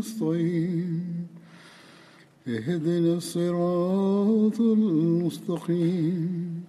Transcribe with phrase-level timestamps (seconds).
[0.00, 1.26] نستعين
[2.48, 6.64] اهدنا الصراط المستقيم.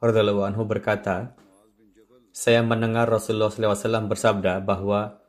[0.02, 1.38] anhu berkata,
[2.32, 5.22] saya mendengar Rasulullah SAW bersabda bahwa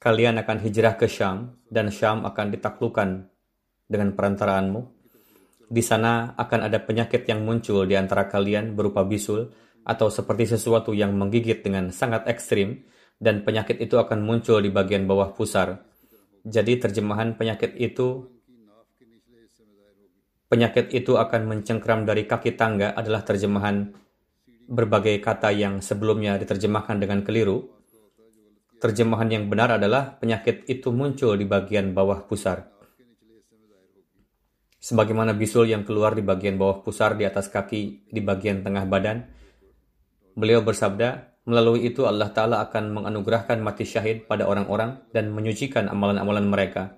[0.00, 3.28] kalian akan hijrah ke Syam dan Syam akan ditaklukkan
[3.86, 4.99] dengan perantaraanmu.
[5.70, 9.54] Di sana akan ada penyakit yang muncul di antara kalian berupa bisul
[9.86, 12.82] atau seperti sesuatu yang menggigit dengan sangat ekstrim
[13.22, 15.78] dan penyakit itu akan muncul di bagian bawah pusar.
[16.42, 18.26] Jadi terjemahan penyakit itu
[20.50, 23.94] penyakit itu akan mencengkram dari kaki tangga adalah terjemahan
[24.66, 27.70] berbagai kata yang sebelumnya diterjemahkan dengan keliru.
[28.82, 32.79] Terjemahan yang benar adalah penyakit itu muncul di bagian bawah pusar.
[34.80, 39.28] Sebagaimana bisul yang keluar di bagian bawah pusar di atas kaki di bagian tengah badan,
[40.32, 46.46] beliau bersabda, Melalui itu Allah Ta'ala akan menganugerahkan mati syahid pada orang-orang dan menyucikan amalan-amalan
[46.46, 46.94] mereka.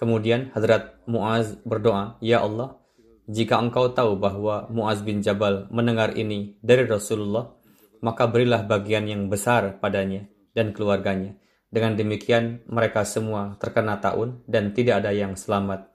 [0.00, 2.80] Kemudian Hadrat Muaz berdoa, Ya Allah,
[3.28, 7.52] jika engkau tahu bahwa Muaz bin Jabal mendengar ini dari Rasulullah,
[8.00, 10.24] maka berilah bagian yang besar padanya
[10.56, 11.36] dan keluarganya.
[11.68, 15.91] Dengan demikian mereka semua terkena taun dan tidak ada yang selamat.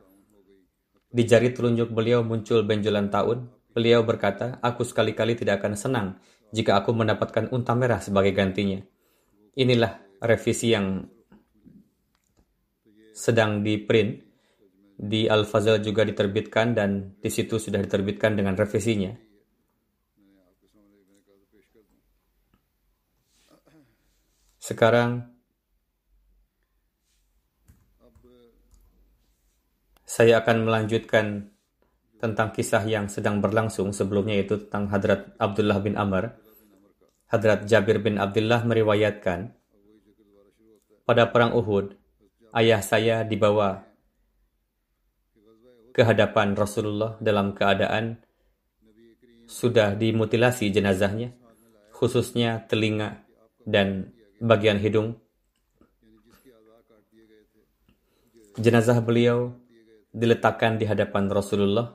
[1.08, 3.48] Di jari telunjuk beliau muncul benjolan taun.
[3.72, 6.08] Beliau berkata, aku sekali-kali tidak akan senang
[6.50, 8.82] jika aku mendapatkan unta merah sebagai gantinya.
[9.54, 11.06] Inilah revisi yang
[13.14, 14.28] sedang di print
[14.98, 19.14] di Al-Fazal juga diterbitkan dan di situ sudah diterbitkan dengan revisinya.
[24.58, 25.37] Sekarang
[30.08, 31.52] saya akan melanjutkan
[32.16, 36.32] tentang kisah yang sedang berlangsung sebelumnya itu tentang Hadrat Abdullah bin Amr.
[37.28, 39.52] Hadrat Jabir bin Abdullah meriwayatkan,
[41.04, 41.92] pada perang Uhud,
[42.56, 43.84] ayah saya dibawa
[45.92, 48.24] ke hadapan Rasulullah dalam keadaan
[49.44, 51.36] sudah dimutilasi jenazahnya,
[51.92, 53.28] khususnya telinga
[53.68, 55.20] dan bagian hidung.
[58.56, 59.67] Jenazah beliau
[60.18, 61.94] diletakkan di hadapan Rasulullah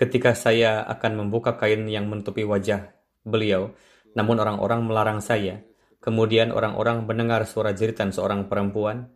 [0.00, 2.88] Ketika saya akan membuka kain yang menutupi wajah
[3.20, 3.76] beliau,
[4.16, 5.60] namun orang-orang melarang saya.
[6.00, 9.12] Kemudian orang-orang mendengar suara jeritan seorang perempuan.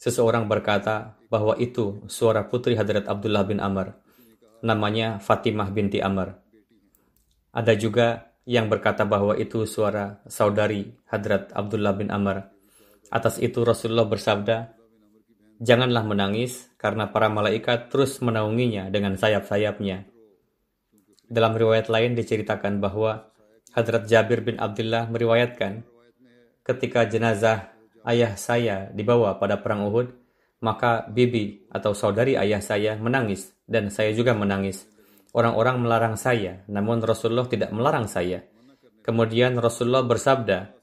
[0.00, 3.92] Seseorang berkata bahwa itu suara putri Hadrat Abdullah bin Amr.
[4.64, 6.32] Namanya Fatimah binti Amr.
[7.52, 12.48] Ada juga yang berkata bahwa itu suara saudari Hadrat Abdullah bin Amr.
[13.12, 14.72] Atas itu Rasulullah bersabda,
[15.62, 20.10] Janganlah menangis karena para malaikat terus menaunginya dengan sayap-sayapnya.
[21.30, 23.30] Dalam riwayat lain diceritakan bahwa
[23.70, 25.86] Hadrat Jabir bin Abdullah meriwayatkan,
[26.66, 27.70] ketika jenazah
[28.02, 30.10] ayah saya dibawa pada perang Uhud,
[30.66, 34.90] maka bibi atau saudari ayah saya menangis dan saya juga menangis.
[35.30, 38.42] Orang-orang melarang saya, namun Rasulullah tidak melarang saya.
[39.06, 40.81] Kemudian Rasulullah bersabda,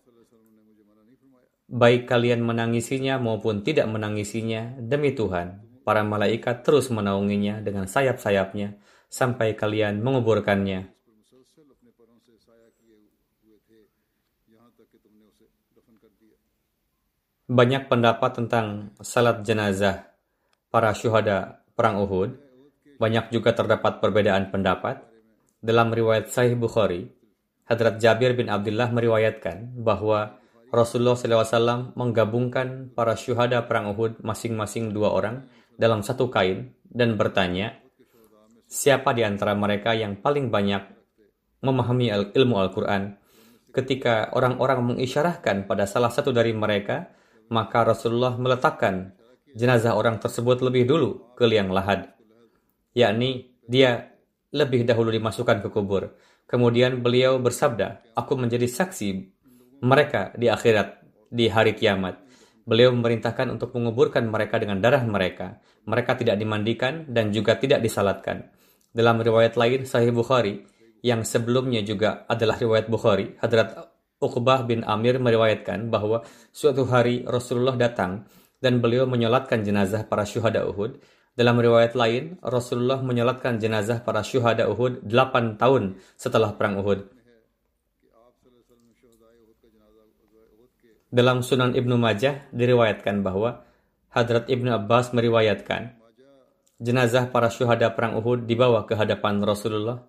[1.70, 9.54] baik kalian menangisinya maupun tidak menangisinya, demi Tuhan, para malaikat terus menaunginya dengan sayap-sayapnya sampai
[9.54, 10.90] kalian menguburkannya.
[17.50, 20.14] Banyak pendapat tentang salat jenazah
[20.70, 22.38] para syuhada perang Uhud.
[23.02, 25.02] Banyak juga terdapat perbedaan pendapat.
[25.58, 27.10] Dalam riwayat Sahih Bukhari,
[27.66, 30.39] Hadrat Jabir bin Abdullah meriwayatkan bahwa
[30.70, 37.82] Rasulullah SAW menggabungkan para syuhada perang Uhud masing-masing dua orang dalam satu kain dan bertanya,
[38.70, 40.86] siapa di antara mereka yang paling banyak
[41.66, 43.18] memahami ilmu Al-Quran?
[43.74, 47.10] Ketika orang-orang mengisyarahkan pada salah satu dari mereka,
[47.50, 49.14] maka Rasulullah meletakkan
[49.58, 52.14] jenazah orang tersebut lebih dulu ke liang lahat,
[52.94, 54.14] yakni dia
[54.54, 56.14] lebih dahulu dimasukkan ke kubur.
[56.50, 59.39] Kemudian beliau bersabda, aku menjadi saksi
[59.80, 62.20] mereka di akhirat, di hari kiamat.
[62.70, 65.58] Beliau memerintahkan untuk menguburkan mereka dengan darah mereka.
[65.90, 68.52] Mereka tidak dimandikan dan juga tidak disalatkan.
[68.94, 70.66] Dalam riwayat lain, Sahih Bukhari,
[71.02, 73.90] yang sebelumnya juga adalah riwayat Bukhari, Hadrat
[74.20, 78.28] Uqbah bin Amir meriwayatkan bahwa suatu hari Rasulullah datang
[78.60, 81.00] dan beliau menyolatkan jenazah para syuhada Uhud.
[81.40, 87.08] Dalam riwayat lain, Rasulullah menyolatkan jenazah para syuhada Uhud 8 tahun setelah perang Uhud.
[91.10, 93.66] Dalam Sunan Ibnu Majah diriwayatkan bahwa
[94.14, 95.98] Hadrat Ibnu Abbas meriwayatkan
[96.78, 100.06] jenazah para syuhada perang Uhud dibawa ke hadapan Rasulullah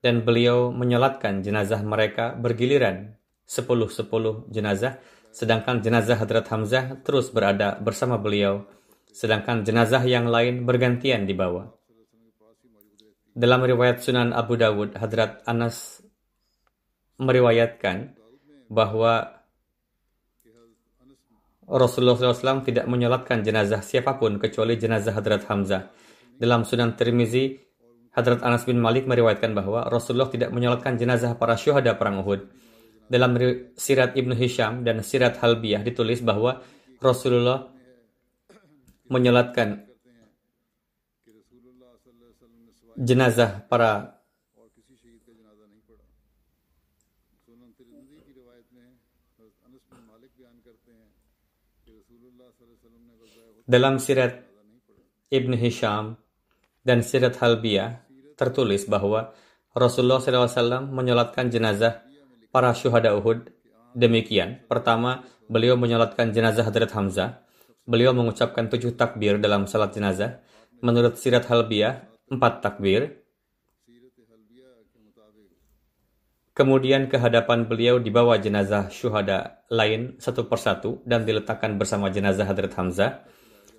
[0.00, 3.12] dan beliau menyolatkan jenazah mereka bergiliran
[3.44, 4.96] sepuluh-sepuluh jenazah,
[5.36, 8.64] sedangkan jenazah Hadrat Hamzah terus berada bersama beliau,
[9.12, 11.68] sedangkan jenazah yang lain bergantian dibawa.
[13.36, 16.00] Dalam riwayat Sunan Abu Dawud, Hadrat Anas
[17.20, 18.16] meriwayatkan
[18.72, 19.41] bahwa
[21.68, 25.82] Rasulullah SAW tidak menyolatkan jenazah siapa pun kecuali jenazah Hadrat Hamzah.
[26.34, 27.54] Dalam Sunan Tirmizi,
[28.12, 32.44] Hadrat Anas bin Malik meriwayatkan bahwa Rasulullah tidak menyolatkan jenazah para syuhada perang Uhud
[33.12, 33.36] dalam
[33.76, 36.64] sirat Ibnu Hisham dan sirat Halbiyah ditulis bahwa
[36.96, 37.68] Rasulullah
[39.12, 39.84] menyolatkan
[42.96, 44.21] jenazah para
[53.68, 54.42] dalam sirat
[55.32, 56.18] Ibn Hisham
[56.82, 58.02] dan sirat Halbiyah
[58.34, 59.32] tertulis bahwa
[59.72, 62.04] Rasulullah SAW menyolatkan jenazah
[62.52, 63.48] para syuhada Uhud
[63.96, 64.60] demikian.
[64.68, 67.40] Pertama, beliau menyolatkan jenazah Hadrat Hamzah.
[67.88, 70.44] Beliau mengucapkan tujuh takbir dalam salat jenazah.
[70.84, 73.24] Menurut Sirat Halbiyah, empat takbir.
[76.52, 82.76] Kemudian ke hadapan beliau dibawa jenazah syuhada lain satu persatu dan diletakkan bersama jenazah Hadrat
[82.76, 83.24] Hamzah.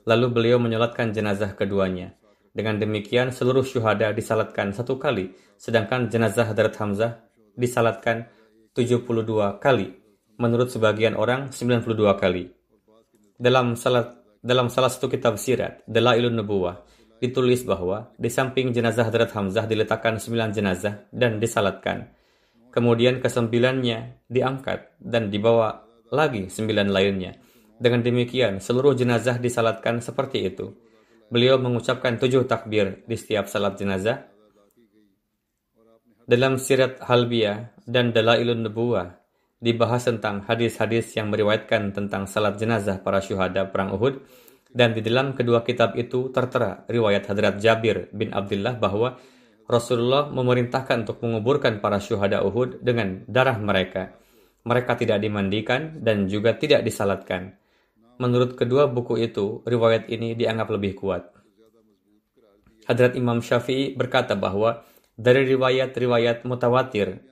[0.03, 2.15] Lalu beliau menyolatkan jenazah keduanya.
[2.53, 7.24] Dengan demikian seluruh syuhada disalatkan satu kali, sedangkan jenazah Hadrat Hamzah
[7.57, 8.29] disalatkan
[8.77, 9.89] 72 kali,
[10.38, 12.51] menurut sebagian orang 92 kali.
[13.33, 16.83] Dalam salah dalam salah satu kitab sirat, Dalailun Nubuwah,
[17.24, 22.12] ditulis bahwa di samping jenazah Hadrat Hamzah diletakkan sembilan jenazah dan disalatkan.
[22.67, 25.79] Kemudian kesembilannya diangkat dan dibawa
[26.12, 27.31] lagi sembilan lainnya.
[27.84, 30.72] Dengan demikian, seluruh jenazah disalatkan seperti itu.
[31.28, 34.24] Beliau mengucapkan tujuh takbir di setiap salat jenazah
[36.24, 39.20] dalam Sirat Halbiyah dan Dalailun Nubuwah
[39.60, 44.24] dibahas tentang hadis-hadis yang meriwayatkan tentang salat jenazah para syuhada perang Uhud
[44.72, 49.20] dan di dalam kedua kitab itu tertera riwayat Hadrat Jabir bin Abdullah bahwa
[49.68, 54.16] Rasulullah memerintahkan untuk menguburkan para syuhada Uhud dengan darah mereka.
[54.63, 57.62] Mereka tidak dimandikan dan juga tidak disalatkan.
[58.22, 61.34] Menurut kedua buku itu, riwayat ini dianggap lebih kuat.
[62.86, 64.84] Hadrat Imam Syafi'i berkata bahwa
[65.15, 67.24] dari riwayat-riwayat mutawatir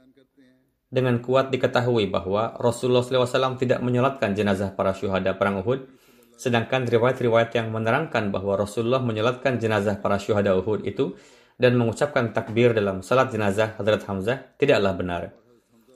[0.92, 5.88] dengan kuat diketahui bahwa Rasulullah SAW tidak menyolatkan jenazah para syuhada perang Uhud,
[6.36, 11.16] sedangkan riwayat-riwayat yang menerangkan bahwa Rasulullah menyolatkan jenazah para syuhada Uhud itu
[11.56, 15.24] dan mengucapkan takbir dalam salat jenazah Hadrat Hamzah tidaklah benar.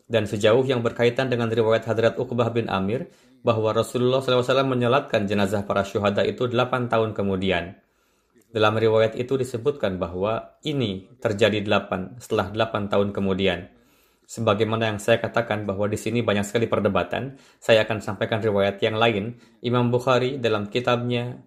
[0.06, 3.10] Dan sejauh yang berkaitan dengan riwayat Hadrat Uqbah bin Amir
[3.46, 7.78] bahwa Rasulullah SAW menyolatkan jenazah para syuhada itu 8 tahun kemudian.
[8.50, 13.70] Dalam riwayat itu disebutkan bahwa ini terjadi 8 setelah 8 tahun kemudian.
[14.26, 18.98] Sebagaimana yang saya katakan bahwa di sini banyak sekali perdebatan, saya akan sampaikan riwayat yang
[18.98, 19.38] lain.
[19.62, 21.38] Imam Bukhari dalam kitabnya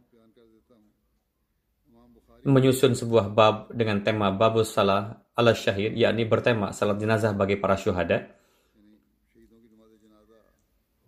[2.47, 7.75] menyusun sebuah bab dengan tema Babus Salah ala Syahid, yakni bertema salat jenazah bagi para
[7.75, 8.38] syuhada.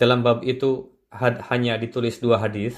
[0.01, 2.73] Dalam bab itu had, hanya ditulis dua hadis.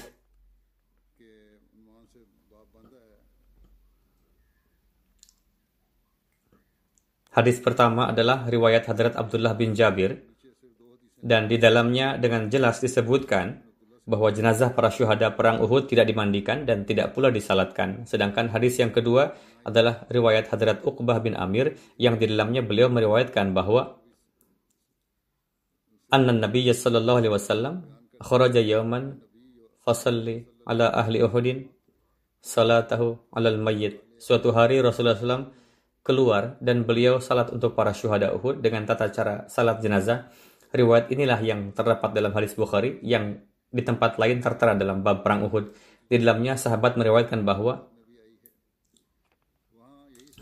[7.31, 10.21] Hadis pertama adalah riwayat Hadrat Abdullah bin Jabir
[11.17, 13.63] dan di dalamnya dengan jelas disebutkan
[14.03, 18.03] bahwa jenazah para syuhada perang Uhud tidak dimandikan dan tidak pula disalatkan.
[18.03, 19.31] Sedangkan hadis yang kedua
[19.63, 24.02] adalah riwayat Hadrat Uqbah bin Amir yang di dalamnya beliau meriwayatkan bahwa
[26.13, 27.75] anna Nabi sallallahu alaihi wasallam
[28.21, 29.17] kharaja yawman
[29.81, 31.65] fasalli ala ahli Uhudin
[32.37, 34.05] salatahu alal mayyit.
[34.21, 35.51] Suatu hari Rasulullah SAW
[36.05, 40.29] keluar dan beliau salat untuk para syuhada Uhud dengan tata cara salat jenazah.
[40.69, 43.39] Riwayat inilah yang terdapat dalam hadis Bukhari yang
[43.73, 45.73] di tempat lain tertera dalam bab perang Uhud.
[46.07, 47.89] Di dalamnya sahabat meriwayatkan bahwa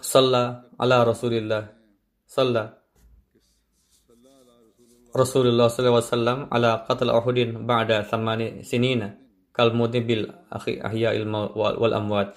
[0.01, 1.70] Salla ala Rasulillah
[2.25, 2.81] Salla
[5.12, 9.15] Rasulullah SAW ala qatl Uhudin ba'da thamani sinina
[9.51, 11.12] kal bil akhi ahya
[11.56, 12.34] wal amwat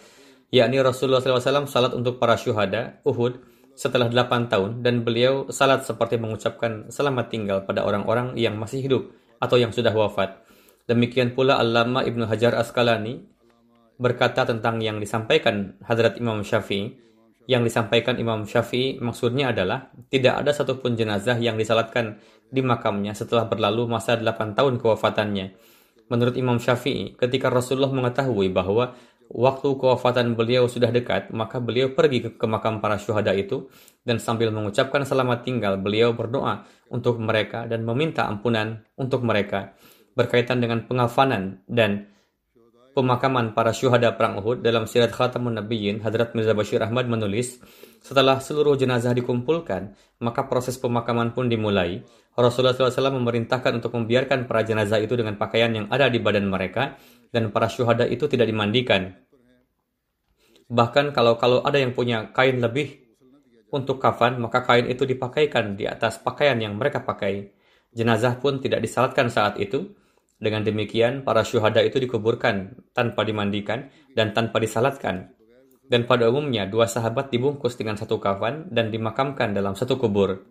[0.51, 3.39] yakni Rasulullah SAW salat untuk para syuhada Uhud
[3.75, 9.11] setelah 8 tahun dan beliau salat seperti mengucapkan selamat tinggal pada orang-orang yang masih hidup
[9.39, 10.45] atau yang sudah wafat
[10.85, 13.17] Demikian pula Allama Ibnu Hajar Asqalani
[13.97, 17.01] berkata tentang yang disampaikan Hadrat Imam Syafi'i.
[17.45, 23.49] Yang disampaikan Imam Syafi'i maksudnya adalah tidak ada satupun jenazah yang disalatkan di makamnya setelah
[23.49, 25.57] berlalu masa 8 tahun kewafatannya.
[26.09, 28.93] Menurut Imam Syafi'i, ketika Rasulullah mengetahui bahwa
[29.33, 33.73] waktu kewafatan beliau sudah dekat, maka beliau pergi ke, ke makam para syuhada itu
[34.05, 39.73] dan sambil mengucapkan selamat tinggal, beliau berdoa untuk mereka dan meminta ampunan untuk mereka
[40.15, 42.14] berkaitan dengan pengafanan dan
[42.95, 47.59] pemakaman para syuhada perang Uhud dalam sirat Khatamun Nabiyyin, Hadrat Mirza Bashir Ahmad menulis,
[47.99, 52.07] setelah seluruh jenazah dikumpulkan, maka proses pemakaman pun dimulai.
[52.39, 56.95] Rasulullah SAW memerintahkan untuk membiarkan para jenazah itu dengan pakaian yang ada di badan mereka,
[57.35, 59.19] dan para syuhada itu tidak dimandikan.
[60.71, 63.05] Bahkan kalau kalau ada yang punya kain lebih
[63.75, 67.51] untuk kafan, maka kain itu dipakaikan di atas pakaian yang mereka pakai.
[67.95, 69.95] Jenazah pun tidak disalatkan saat itu,
[70.39, 75.31] dengan demikian, para syuhada itu dikuburkan tanpa dimandikan dan tanpa disalatkan.
[75.85, 80.43] Dan pada umumnya, dua sahabat dibungkus dengan satu kafan dan dimakamkan dalam satu kubur.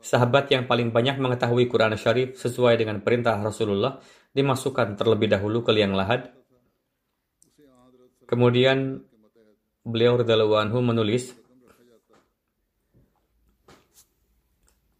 [0.00, 4.00] Sahabat yang paling banyak mengetahui Quran Syarif sesuai dengan perintah Rasulullah
[4.32, 6.32] dimasukkan terlebih dahulu ke liang lahat.
[8.24, 9.02] Kemudian
[9.84, 11.36] beliau radhiyallahu anhu menulis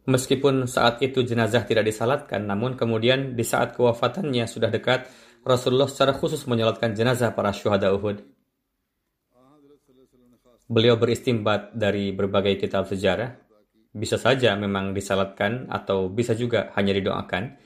[0.08, 5.04] Meskipun saat itu jenazah tidak disalatkan, namun kemudian di saat kewafatannya sudah dekat,
[5.44, 8.20] Rasulullah secara khusus menyalatkan jenazah para syuhada Uhud.
[10.70, 13.34] Beliau beristimbat dari berbagai kitab sejarah.
[13.90, 17.58] Bisa saja memang disalatkan atau bisa juga hanya didoakan.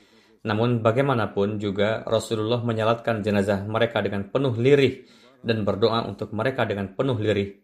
[0.44, 5.04] Namun bagaimanapun juga Rasulullah menyalatkan jenazah mereka dengan penuh lirih
[5.44, 7.63] dan berdoa untuk mereka dengan penuh lirih.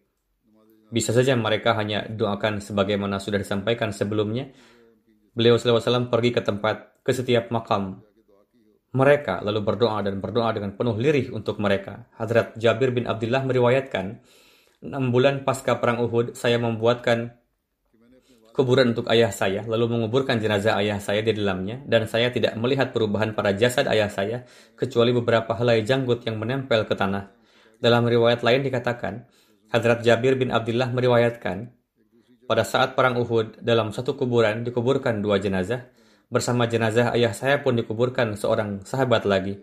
[0.91, 4.51] Bisa saja mereka hanya doakan sebagaimana sudah disampaikan sebelumnya.
[5.31, 8.03] Beliau SAW pergi ke tempat, ke setiap makam
[8.91, 12.11] mereka, lalu berdoa dan berdoa dengan penuh lirih untuk mereka.
[12.19, 14.19] Hadrat Jabir bin Abdullah meriwayatkan,
[14.83, 17.39] enam bulan pasca perang Uhud, saya membuatkan
[18.51, 22.91] kuburan untuk ayah saya, lalu menguburkan jenazah ayah saya di dalamnya, dan saya tidak melihat
[22.91, 24.43] perubahan pada jasad ayah saya,
[24.75, 27.31] kecuali beberapa helai janggut yang menempel ke tanah.
[27.79, 29.23] Dalam riwayat lain dikatakan,
[29.71, 31.71] Hadrat Jabir bin Abdullah meriwayatkan,
[32.51, 35.87] pada saat perang Uhud, dalam satu kuburan dikuburkan dua jenazah,
[36.27, 39.63] bersama jenazah ayah saya pun dikuburkan seorang sahabat lagi.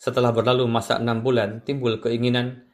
[0.00, 2.64] Setelah berlalu masa enam bulan, timbul keinginan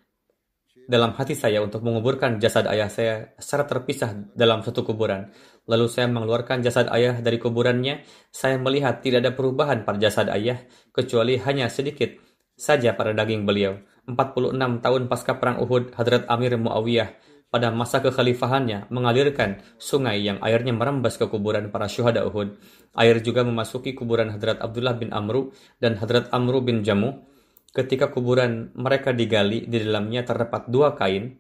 [0.86, 5.30] dalam hati saya untuk menguburkan jasad ayah saya secara terpisah dalam satu kuburan.
[5.66, 8.06] Lalu saya mengeluarkan jasad ayah dari kuburannya.
[8.30, 10.62] Saya melihat tidak ada perubahan pada jasad ayah,
[10.94, 12.14] kecuali hanya sedikit
[12.54, 13.78] saja pada daging beliau.
[14.14, 17.10] 46 tahun pasca perang Uhud, Hadrat Amir Muawiyah
[17.50, 22.54] pada masa kekhalifahannya mengalirkan sungai yang airnya merembas ke kuburan para syuhada Uhud.
[22.94, 25.50] Air juga memasuki kuburan Hadrat Abdullah bin Amru
[25.82, 27.26] dan Hadrat Amru bin Jamu.
[27.70, 31.38] Ketika kuburan mereka digali, di dalamnya terdapat dua kain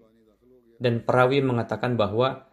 [0.78, 2.46] dan perawi mengatakan bahwa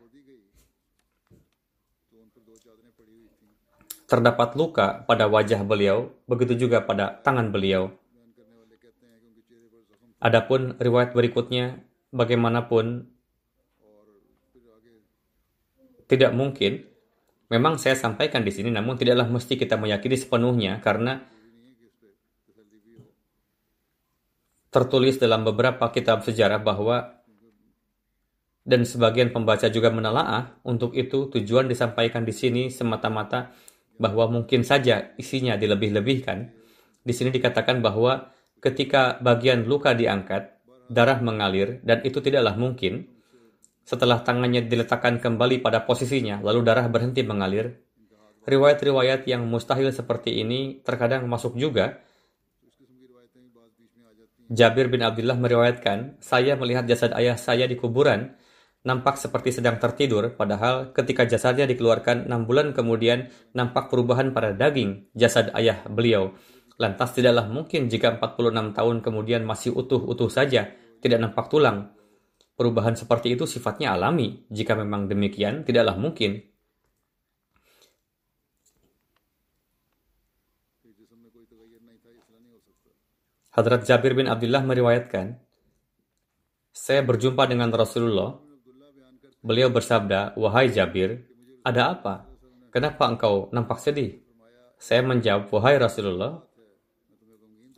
[4.07, 7.91] terdapat luka pada wajah beliau, begitu juga pada tangan beliau.
[10.17, 13.05] Adapun riwayat berikutnya, bagaimanapun
[16.07, 16.87] tidak mungkin.
[17.47, 21.23] Memang saya sampaikan di sini, namun tidaklah mesti kita meyakini sepenuhnya karena
[24.67, 27.23] tertulis dalam beberapa kitab sejarah bahwa
[28.67, 33.55] dan sebagian pembaca juga menelaah untuk itu tujuan disampaikan di sini semata-mata
[33.95, 36.51] bahwa mungkin saja isinya dilebih-lebihkan.
[36.99, 38.27] Di sini dikatakan bahwa
[38.61, 43.07] ketika bagian luka diangkat, darah mengalir, dan itu tidaklah mungkin.
[43.87, 47.79] Setelah tangannya diletakkan kembali pada posisinya, lalu darah berhenti mengalir.
[48.47, 52.03] Riwayat-riwayat yang mustahil seperti ini terkadang masuk juga.
[54.47, 58.35] Jabir bin Abdullah meriwayatkan, saya melihat jasad ayah saya di kuburan,
[58.87, 65.11] nampak seperti sedang tertidur, padahal ketika jasadnya dikeluarkan enam bulan kemudian nampak perubahan pada daging
[65.11, 66.31] jasad ayah beliau.
[66.77, 70.69] Lantas tidaklah mungkin jika 46 tahun kemudian masih utuh-utuh saja,
[71.01, 71.97] tidak nampak tulang.
[72.53, 74.45] Perubahan seperti itu sifatnya alami.
[74.49, 76.41] Jika memang demikian, tidaklah mungkin.
[83.57, 85.33] Hadrat Jabir bin Abdullah meriwayatkan,
[86.69, 88.37] saya berjumpa dengan Rasulullah.
[89.41, 91.25] Beliau bersabda, Wahai Jabir,
[91.65, 92.29] ada apa?
[92.69, 94.21] Kenapa engkau nampak sedih?
[94.77, 96.46] Saya menjawab, Wahai Rasulullah,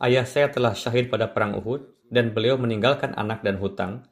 [0.00, 4.08] Ayah saya telah syahid pada perang Uhud dan beliau meninggalkan anak dan hutang.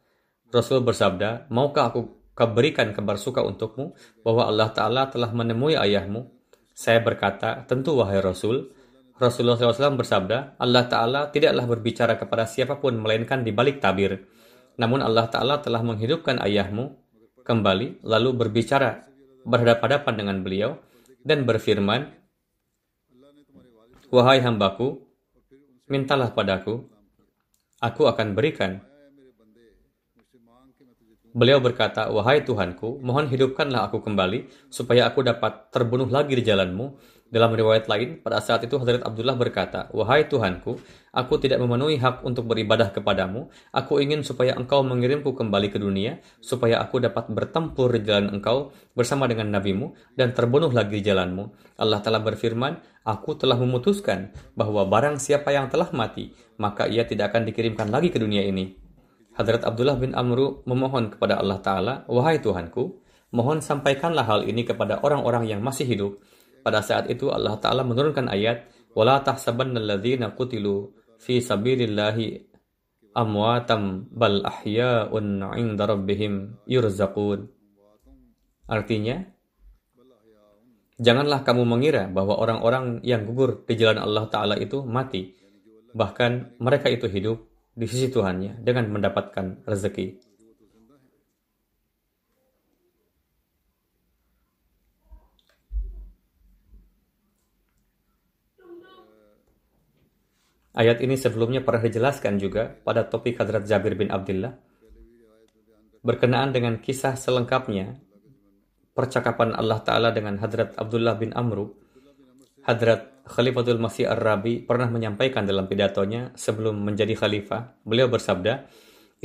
[0.53, 2.13] Rasul bersabda, maukah aku
[2.53, 6.29] berikan kabar suka untukmu bahwa Allah Ta'ala telah menemui ayahmu?
[6.77, 8.69] Saya berkata, tentu wahai Rasul.
[9.17, 14.29] Rasulullah SAW bersabda, Allah Ta'ala tidaklah berbicara kepada siapa pun melainkan di balik tabir.
[14.77, 16.95] Namun Allah Ta'ala telah menghidupkan ayahmu
[17.49, 19.09] kembali lalu berbicara
[19.49, 20.71] berhadapan-hadapan dengan beliau
[21.25, 22.13] dan berfirman,
[24.13, 25.08] Wahai hambaku,
[25.89, 26.85] mintalah padaku,
[27.81, 28.85] aku akan berikan.
[31.29, 36.97] Beliau berkata, Wahai Tuhanku, mohon hidupkanlah aku kembali, supaya aku dapat terbunuh lagi di jalanmu,
[37.29, 40.81] dalam riwayat lain, pada saat itu Hadrat Abdullah berkata, Wahai Tuhanku,
[41.13, 43.53] aku tidak memenuhi hak untuk beribadah kepadamu.
[43.69, 48.73] Aku ingin supaya engkau mengirimku kembali ke dunia, supaya aku dapat bertempur di jalan engkau
[48.97, 51.77] bersama dengan nabimu dan terbunuh lagi di jalanmu.
[51.77, 57.37] Allah telah berfirman, Aku telah memutuskan bahwa barang siapa yang telah mati, maka ia tidak
[57.37, 58.73] akan dikirimkan lagi ke dunia ini.
[59.37, 63.05] Hadrat Abdullah bin Amru memohon kepada Allah Ta'ala, Wahai Tuhanku,
[63.37, 66.19] mohon sampaikanlah hal ini kepada orang-orang yang masih hidup,
[66.68, 70.82] pada saat itu Allah Ta'ala menurunkan ayat وَلَا تَحْسَبَنَّ الَّذِينَ قُتِلُوا
[71.18, 72.18] فِي سَبِيلِ اللَّهِ
[73.14, 73.78] أَمْوَاتًا
[74.10, 75.12] بَلْ أَحْيَاءٌ
[75.54, 76.34] عِنْدَ رَبِّهِمْ
[76.70, 77.40] يُرْزَقُونَ
[78.64, 79.18] Artinya,
[80.98, 85.36] janganlah kamu mengira bahwa orang-orang yang gugur di jalan Allah Ta'ala itu mati.
[85.94, 90.27] Bahkan mereka itu hidup di sisi Tuhannya dengan mendapatkan rezeki.
[100.77, 104.53] Ayat ini sebelumnya pernah dijelaskan juga pada topik Hadrat Jabir bin Abdullah.
[106.05, 107.97] Berkenaan dengan kisah selengkapnya,
[108.93, 111.73] percakapan Allah Ta'ala dengan Hadrat Abdullah bin Amru,
[112.69, 118.69] Hadrat Khalifatul Masih Ar-Rabi pernah menyampaikan dalam pidatonya sebelum menjadi khalifah, beliau bersabda,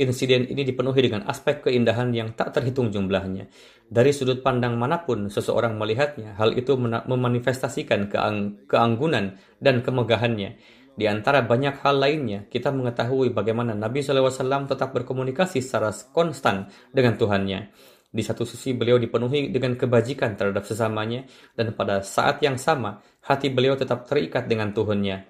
[0.00, 3.46] insiden ini dipenuhi dengan aspek keindahan yang tak terhitung jumlahnya.
[3.84, 10.56] Dari sudut pandang mana pun seseorang melihatnya, hal itu memanifestasikan keang keanggunan dan kemegahannya
[10.94, 17.18] di antara banyak hal lainnya, kita mengetahui bagaimana Nabi SAW tetap berkomunikasi secara konstan dengan
[17.18, 17.74] Tuhannya.
[18.14, 21.26] Di satu sisi beliau dipenuhi dengan kebajikan terhadap sesamanya,
[21.58, 25.26] dan pada saat yang sama, hati beliau tetap terikat dengan Tuhannya.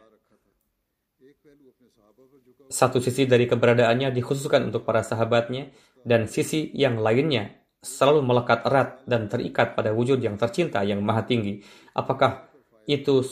[2.69, 5.73] Satu sisi dari keberadaannya dikhususkan untuk para sahabatnya,
[6.05, 11.25] dan sisi yang lainnya selalu melekat erat dan terikat pada wujud yang tercinta yang maha
[11.25, 11.65] tinggi.
[11.97, 12.53] Apakah
[12.85, 13.25] itu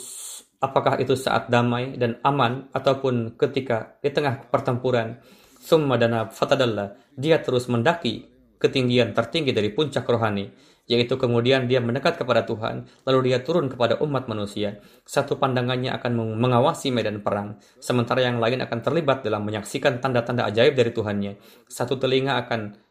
[0.63, 5.19] apakah itu saat damai dan aman ataupun ketika di tengah pertempuran.
[5.63, 8.27] Summa dana fatadallah, dia terus mendaki
[8.63, 10.47] ketinggian tertinggi dari puncak rohani.
[10.91, 14.83] yaitu kemudian dia mendekat kepada Tuhan, lalu dia turun kepada umat manusia.
[15.07, 20.75] Satu pandangannya akan mengawasi medan perang, sementara yang lain akan terlibat dalam menyaksikan tanda-tanda ajaib
[20.75, 21.39] dari Tuhannya.
[21.71, 22.82] Satu telinga akan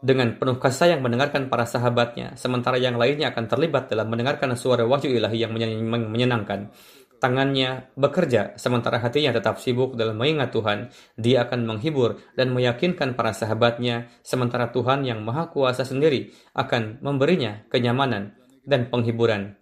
[0.00, 4.88] dengan penuh kasih sayang mendengarkan para sahabatnya, sementara yang lainnya akan terlibat dalam mendengarkan suara
[4.88, 6.72] wahyu ilahi yang menyenangkan
[7.20, 10.88] tangannya bekerja, sementara hatinya tetap sibuk dalam mengingat Tuhan.
[11.20, 17.68] Dia akan menghibur dan meyakinkan para sahabatnya, sementara Tuhan yang Maha Kuasa sendiri akan memberinya
[17.68, 18.34] kenyamanan
[18.64, 19.54] dan penghiburan.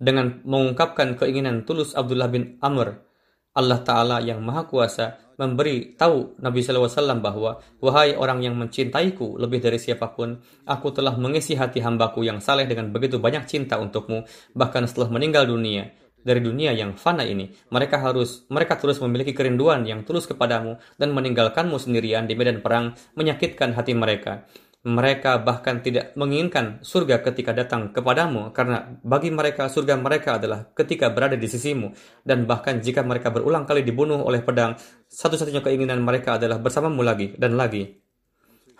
[0.00, 3.04] Dengan mengungkapkan keinginan tulus Abdullah bin Amr,
[3.60, 9.60] Allah Ta'ala yang Maha Kuasa memberi tahu Nabi SAW bahwa wahai orang yang mencintaiku lebih
[9.60, 10.36] dari siapa pun,
[10.68, 15.48] aku telah mengisi hati hambaku yang saleh dengan begitu banyak cinta untukmu, bahkan setelah meninggal
[15.48, 15.88] dunia
[16.20, 21.16] dari dunia yang fana ini, mereka harus mereka terus memiliki kerinduan yang tulus kepadamu dan
[21.16, 24.44] meninggalkanmu sendirian di medan perang menyakitkan hati mereka.
[24.80, 31.12] Mereka bahkan tidak menginginkan surga ketika datang kepadamu, karena bagi mereka surga mereka adalah ketika
[31.12, 31.92] berada di sisimu,
[32.24, 37.36] dan bahkan jika mereka berulang kali dibunuh oleh pedang, satu-satunya keinginan mereka adalah bersamamu lagi
[37.36, 38.00] dan lagi.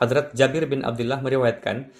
[0.00, 1.92] Hadrat Jabir bin Abdullah meriwayatkan,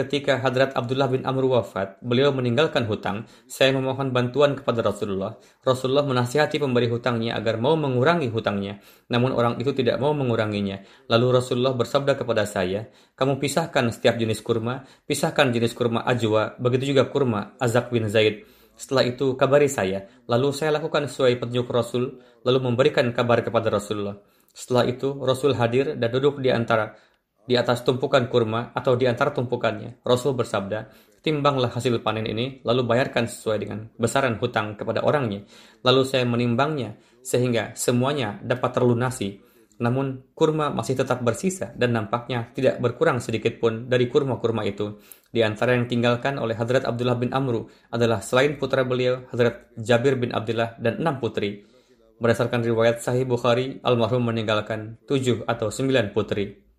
[0.00, 3.28] ketika Hadrat Abdullah bin Amr wafat, beliau meninggalkan hutang.
[3.44, 5.36] Saya memohon bantuan kepada Rasulullah.
[5.60, 8.80] Rasulullah menasihati pemberi hutangnya agar mau mengurangi hutangnya.
[9.12, 10.80] Namun orang itu tidak mau menguranginya.
[11.12, 16.96] Lalu Rasulullah bersabda kepada saya, kamu pisahkan setiap jenis kurma, pisahkan jenis kurma ajwa, begitu
[16.96, 18.48] juga kurma Azak bin Zaid.
[18.80, 20.08] Setelah itu kabari saya.
[20.24, 22.16] Lalu saya lakukan sesuai petunjuk Rasul,
[22.48, 24.16] lalu memberikan kabar kepada Rasulullah.
[24.50, 26.90] Setelah itu Rasul hadir dan duduk di antara
[27.44, 30.04] di atas tumpukan kurma atau di antara tumpukannya.
[30.04, 35.44] Rasul bersabda, timbanglah hasil panen ini, lalu bayarkan sesuai dengan besaran hutang kepada orangnya.
[35.84, 39.40] Lalu saya menimbangnya, sehingga semuanya dapat terlunasi.
[39.80, 45.00] Namun kurma masih tetap bersisa dan nampaknya tidak berkurang sedikit pun dari kurma-kurma itu.
[45.32, 50.20] Di antara yang tinggalkan oleh Hadrat Abdullah bin Amru adalah selain putra beliau, Hadrat Jabir
[50.20, 51.64] bin Abdullah dan enam putri.
[52.20, 56.69] Berdasarkan riwayat Sahih Bukhari, almarhum meninggalkan tujuh atau sembilan putri.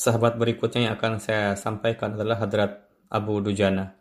[0.00, 4.00] Sahabat berikutnya yang akan saya sampaikan adalah Hadrat Abu Dujana.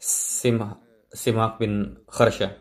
[0.00, 0.64] Sim
[1.12, 2.56] Simak bin Kharsha.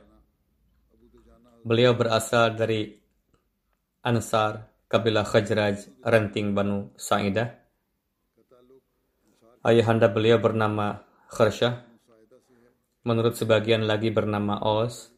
[1.64, 3.00] Beliau berasal dari
[4.04, 7.48] Ansar, kabilah Khajraj, Renting Banu Sa'idah.
[9.64, 11.00] Ayahanda beliau bernama
[11.32, 11.88] Kharsha.
[13.08, 15.16] Menurut sebagian lagi bernama Os.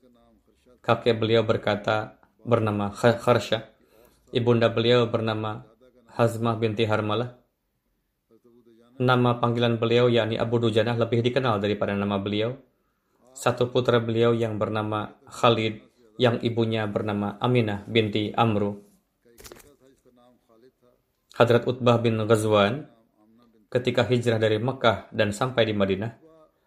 [0.86, 3.66] Kakek beliau berkata bernama Kharsha.
[4.30, 5.71] Ibunda beliau bernama
[6.12, 7.40] Hazmah binti Harmalah.
[9.00, 12.60] Nama panggilan beliau yakni Abu Dujanah lebih dikenal daripada nama beliau.
[13.32, 15.80] Satu putra beliau yang bernama Khalid,
[16.20, 18.84] yang ibunya bernama Aminah binti Amru.
[21.32, 22.92] Hadrat Utbah bin Ghazwan
[23.72, 26.12] ketika hijrah dari Mekah dan sampai di Madinah,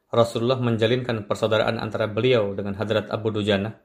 [0.09, 3.77] Rasulullah menjalinkan persaudaraan antara beliau dengan Hadrat Abu Dujana.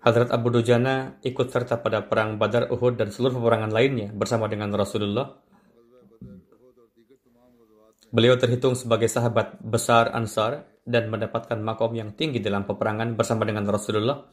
[0.00, 4.72] Hadrat Abu Dujana ikut serta pada perang Badar, Uhud, dan seluruh peperangan lainnya bersama dengan
[4.72, 5.36] Rasulullah.
[8.08, 13.68] Beliau terhitung sebagai sahabat besar Ansar dan mendapatkan makom yang tinggi dalam peperangan bersama dengan
[13.68, 14.24] Rasulullah.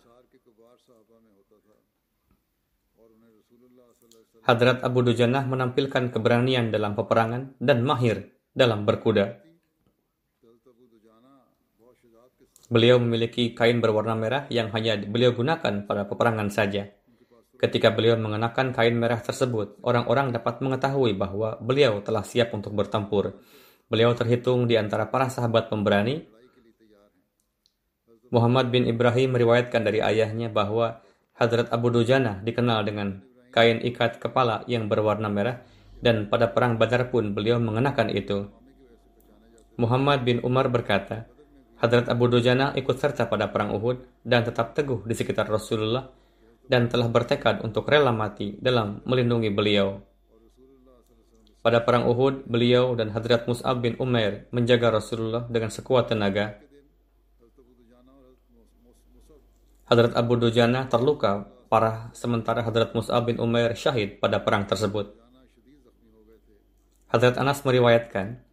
[4.47, 9.47] Hadrat Abu Dujana menampilkan keberanian dalam peperangan dan mahir dalam berkuda.
[12.67, 16.91] Beliau memiliki kain berwarna merah yang hanya beliau gunakan pada peperangan saja.
[17.58, 23.39] Ketika beliau mengenakan kain merah tersebut, orang-orang dapat mengetahui bahwa beliau telah siap untuk bertempur.
[23.88, 26.27] Beliau terhitung di antara para sahabat pemberani.
[28.30, 30.99] Muhammad bin Ibrahim meriwayatkan dari ayahnya bahwa
[31.39, 33.23] Hadrat Abu Dujana dikenal dengan
[33.56, 35.63] kain ikat kepala yang berwarna merah
[36.03, 38.51] dan pada perang Badar pun beliau mengenakan itu.
[39.80, 41.30] Muhammad bin Umar berkata,
[41.78, 46.10] Hadrat Abu Dujana ikut serta pada perang Uhud dan tetap teguh di sekitar Rasulullah
[46.66, 50.02] dan telah bertekad untuk rela mati dalam melindungi beliau.
[51.62, 56.58] Pada perang Uhud, beliau dan Hadrat Mus'ab bin Umair menjaga Rasulullah dengan sekuat tenaga.
[59.86, 65.13] Hadrat Abu Dujana terluka parah sementara Hadrat Mus'ab bin Umair syahid pada perang tersebut.
[67.12, 68.47] Hadrat Anas meriwayatkan,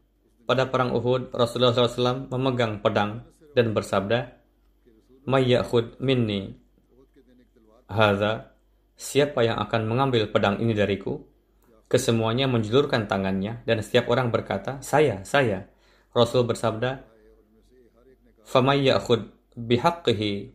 [0.44, 3.24] pada perang Uhud, Rasulullah SAW memegang pedang
[3.56, 4.44] dan bersabda,
[5.24, 6.52] Mayyakhud minni
[7.88, 8.52] hadha,
[8.92, 11.24] siapa yang akan mengambil pedang ini dariku?
[11.88, 15.64] Kesemuanya menjulurkan tangannya dan setiap orang berkata, saya, saya.
[16.12, 17.00] Rasul bersabda,
[18.44, 20.52] famay ya'khud bihaqqihi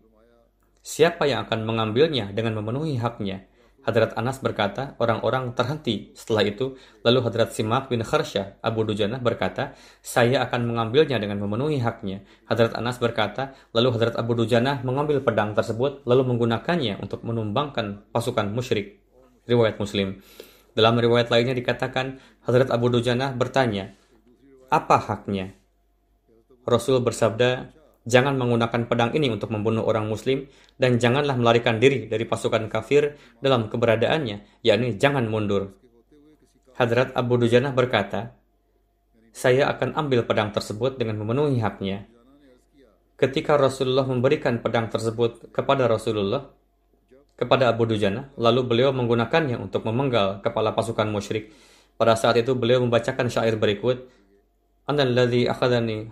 [0.86, 3.49] siapa yang akan mengambilnya dengan memenuhi haknya
[3.80, 6.12] Hadrat Anas berkata, orang-orang terhenti.
[6.12, 9.72] Setelah itu, lalu Hadrat Simak bin Kharsyah Abu Dujana berkata,
[10.04, 12.28] saya akan mengambilnya dengan memenuhi haknya.
[12.46, 18.52] Hadrat Anas berkata, lalu Hadrat Abu Dujana mengambil pedang tersebut, lalu menggunakannya untuk menumbangkan pasukan
[18.52, 19.00] musyrik.
[19.48, 20.20] Riwayat Muslim.
[20.76, 23.96] Dalam riwayat lainnya dikatakan, Hadrat Abu Dujana bertanya,
[24.70, 25.56] apa haknya?
[26.68, 30.48] Rasul bersabda, jangan menggunakan pedang ini untuk membunuh orang muslim
[30.80, 35.76] dan janganlah melarikan diri dari pasukan kafir dalam keberadaannya, yakni jangan mundur.
[36.80, 38.40] Hadrat Abu Dujana berkata,
[39.36, 42.08] saya akan ambil pedang tersebut dengan memenuhi haknya.
[43.20, 46.48] Ketika Rasulullah memberikan pedang tersebut kepada Rasulullah,
[47.36, 51.52] kepada Abu Dujana, lalu beliau menggunakannya untuk memenggal kepala pasukan musyrik.
[52.00, 54.08] Pada saat itu beliau membacakan syair berikut,
[54.90, 56.10] analladhi akhadhani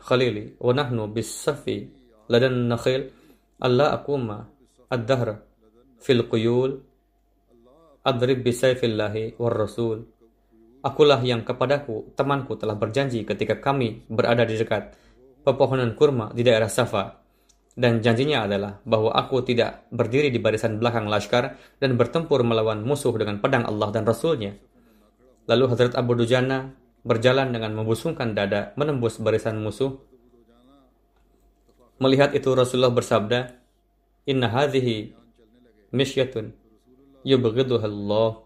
[10.85, 14.93] Akulah yang kepadaku temanku telah berjanji ketika kami berada di dekat
[15.41, 17.17] pepohonan kurma di daerah Safa.
[17.77, 23.13] Dan janjinya adalah bahwa aku tidak berdiri di barisan belakang laskar dan bertempur melawan musuh
[23.13, 24.53] dengan pedang Allah dan Rasulnya.
[25.45, 29.97] Lalu Hazrat Abu Dujana berjalan dengan membusungkan dada menembus barisan musuh.
[31.97, 33.57] Melihat itu Rasulullah bersabda,
[34.29, 35.15] Inna hadhihi
[35.95, 36.53] misyatun
[37.25, 38.43] yubghiduha Allah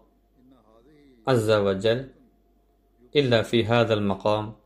[1.26, 2.08] azza wa jal
[3.12, 4.56] illa fi hadzal maqam.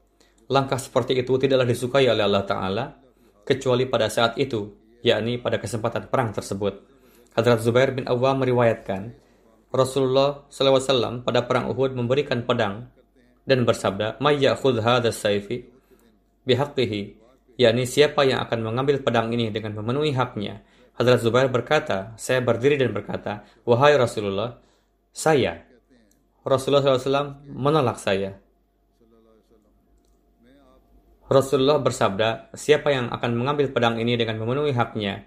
[0.46, 2.85] Langkah seperti itu tidaklah disukai oleh Allah Ta'ala
[3.42, 4.70] kecuali pada saat itu,
[5.03, 6.87] yakni pada kesempatan perang tersebut.
[7.35, 9.11] Hadrat Zubair bin Awam meriwayatkan,
[9.75, 12.88] Rasulullah SAW pada perang Uhud memberikan pedang
[13.47, 15.65] dan bersabda, "May ya'khudh hadha saifi
[16.45, 20.63] bihaqqihi." yakni siapa yang akan mengambil pedang ini dengan memenuhi haknya.
[20.97, 24.61] Hadrat Zubair berkata, saya berdiri dan berkata, Wahai Rasulullah,
[25.13, 25.65] saya.
[26.47, 28.39] Rasulullah SAW menolak saya.
[31.27, 35.27] Rasulullah bersabda, siapa yang akan mengambil pedang ini dengan memenuhi haknya?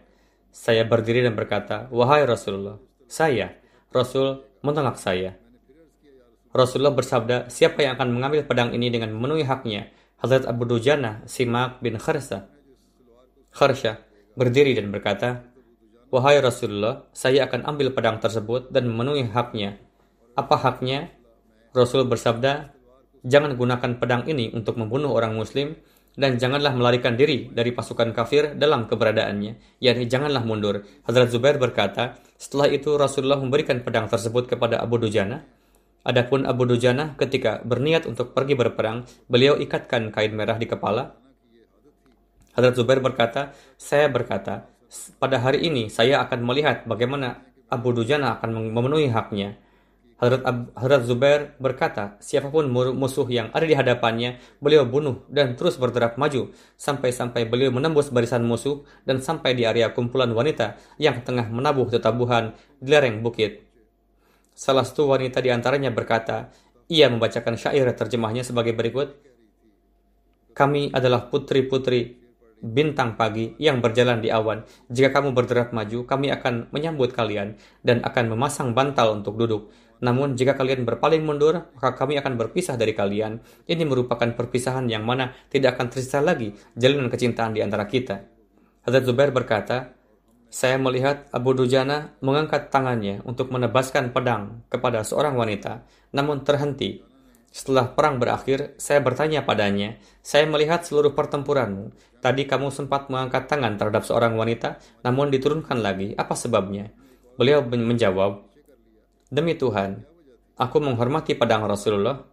[0.50, 3.54] Saya berdiri dan berkata, Wahai Rasulullah, saya.
[3.94, 5.38] Rasul menolak saya.
[6.50, 9.94] Rasulullah bersabda, siapa yang akan mengambil pedang ini dengan memenuhi haknya?
[10.18, 12.50] Hazrat Abu Dujana, Simak bin Kharsa,
[13.54, 15.46] Kharsha, berdiri dan berkata,
[16.10, 19.78] Wahai Rasulullah, saya akan ambil pedang tersebut dan memenuhi haknya.
[20.34, 21.14] Apa haknya?
[21.70, 22.74] Rasul bersabda,
[23.22, 25.78] jangan gunakan pedang ini untuk membunuh orang muslim
[26.18, 30.82] dan janganlah melarikan diri dari pasukan kafir dalam keberadaannya, yakni janganlah mundur.
[31.06, 35.46] Hazrat Zubair berkata, setelah itu Rasulullah memberikan pedang tersebut kepada Abu Dujana,
[36.00, 41.20] Adapun Abu Dujana ketika berniat untuk pergi berperang, beliau ikatkan kain merah di kepala.
[42.56, 44.72] Hadrat Zubair berkata, saya berkata,
[45.20, 49.60] pada hari ini saya akan melihat bagaimana Abu Dujana akan memenuhi haknya.
[50.20, 55.56] Hadrat, Ab Hadrat Zubair berkata, siapa pun musuh yang ada di hadapannya, beliau bunuh dan
[55.56, 61.24] terus bergerak maju sampai-sampai beliau menembus barisan musuh dan sampai di area kumpulan wanita yang
[61.24, 62.52] tengah menabuh tetabuhan
[62.84, 63.69] di lereng bukit.
[64.60, 66.52] Salah satu wanita di antaranya berkata,
[66.92, 69.16] ia membacakan syair terjemahnya sebagai berikut.
[70.52, 72.20] Kami adalah putri-putri
[72.60, 74.68] bintang pagi yang berjalan di awan.
[74.92, 77.56] Jika kamu bergerak maju, kami akan menyambut kalian
[77.88, 79.72] dan akan memasang bantal untuk duduk.
[80.04, 83.40] Namun jika kalian berpaling mundur, maka kami akan berpisah dari kalian.
[83.64, 88.28] Ini merupakan perpisahan yang mana tidak akan tersisa lagi jalinan kecintaan di antara kita.
[88.84, 89.99] Hazrat Zubair berkata,
[90.50, 97.06] saya melihat Abu Dujana mengangkat tangannya untuk menebaskan pedang kepada seorang wanita, namun terhenti.
[97.50, 101.94] Setelah perang berakhir, saya bertanya padanya, saya melihat seluruh pertempuranmu.
[102.22, 106.14] Tadi kamu sempat mengangkat tangan terhadap seorang wanita, namun diturunkan lagi.
[106.18, 106.94] Apa sebabnya?
[107.38, 108.50] Beliau menjawab,
[109.30, 110.02] Demi Tuhan,
[110.58, 112.26] aku menghormati pedang Rasulullah.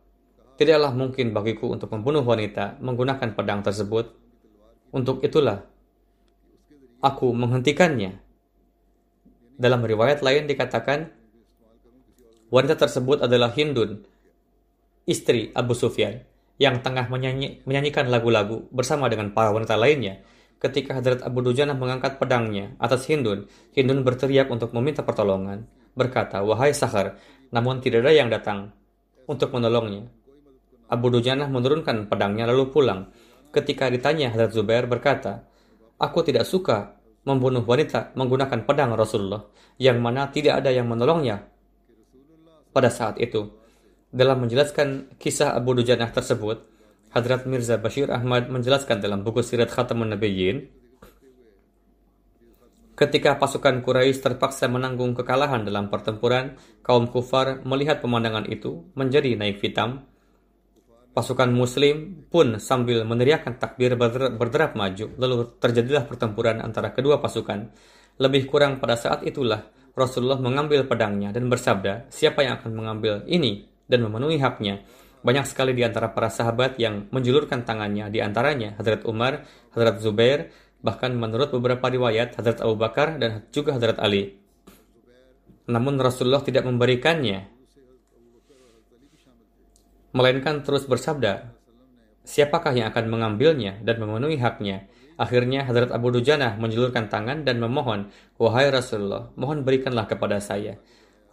[0.57, 4.17] Tidaklah mungkin bagiku untuk membunuh wanita menggunakan pedang tersebut.
[4.97, 5.69] Untuk itulah
[7.01, 8.21] aku menghentikannya.
[9.57, 11.09] Dalam riwayat lain dikatakan,
[12.53, 14.05] wanita tersebut adalah Hindun,
[15.09, 16.21] istri Abu Sufyan,
[16.57, 20.21] yang tengah menyanyi, menyanyikan lagu-lagu bersama dengan para wanita lainnya.
[20.57, 23.45] Ketika Hadrat Abu Dujana mengangkat pedangnya atas Hindun,
[23.77, 25.69] Hindun berteriak untuk meminta pertolongan.
[25.93, 27.21] Berkata, Wahai Sahar,
[27.53, 28.73] namun tidak ada yang datang
[29.29, 30.09] untuk menolongnya.
[30.89, 33.13] Abu Dujana menurunkan pedangnya lalu pulang.
[33.53, 35.45] Ketika ditanya Hadrat Zubair berkata,
[35.97, 39.49] Aku tidak suka membunuh wanita menggunakan pedang Rasulullah,
[39.81, 41.49] yang mana tidak ada yang menolongnya
[42.71, 43.51] pada saat itu.
[44.13, 46.63] Dalam menjelaskan kisah Abu Dujanah tersebut,
[47.11, 50.69] Hadrat Mirza Bashir Ahmad menjelaskan dalam buku Sirat Khatamun Nabiyyin,
[52.97, 59.61] Ketika pasukan Quraisy terpaksa menanggung kekalahan dalam pertempuran, kaum kufar melihat pemandangan itu menjadi naik
[59.61, 60.09] hitam.
[61.17, 67.73] Pasukan muslim pun sambil meneriakkan takbir berderap maju, lalu terjadilah pertempuran antara kedua pasukan.
[68.21, 69.65] Lebih kurang pada saat itulah
[69.97, 74.85] Rasulullah mengambil pedangnya dan bersabda, siapa yang akan mengambil ini dan memenuhi haknya.
[75.25, 80.53] Banyak sekali di antara para sahabat yang menjulurkan tangannya, di antaranya Hadrat Umar, Hadrat Zubair,
[80.87, 84.39] Bahkan menurut beberapa riwayat, Hadrat Abu Bakar dan juga Hadrat Ali.
[85.67, 87.56] Namun Rasulullah tidak memberikannya.
[90.17, 91.53] Melainkan terus bersabda,
[92.25, 94.89] siapakah yang akan mengambilnya dan memenuhi haknya?
[95.21, 98.09] Akhirnya Hadrat Abu Dujanah menjulurkan tangan dan memohon,
[98.41, 100.81] Wahai Rasulullah, mohon berikanlah kepada saya.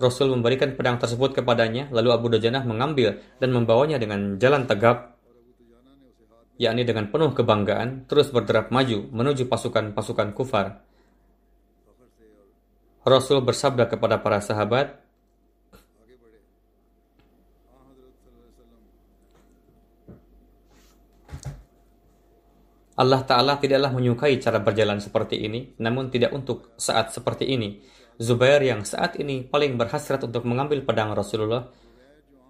[0.04, 5.16] Rasul memberikan pedang tersebut kepadanya, lalu Abu Dujanah mengambil dan membawanya dengan jalan tegap
[6.60, 10.84] yakni dengan penuh kebanggaan, terus berderap maju menuju pasukan-pasukan kufar.
[13.04, 15.03] Rasul bersabda kepada para sahabat,
[22.94, 27.82] Allah Ta'ala tidaklah menyukai cara berjalan seperti ini, namun tidak untuk saat seperti ini.
[28.22, 31.66] Zubair yang saat ini paling berhasrat untuk mengambil pedang Rasulullah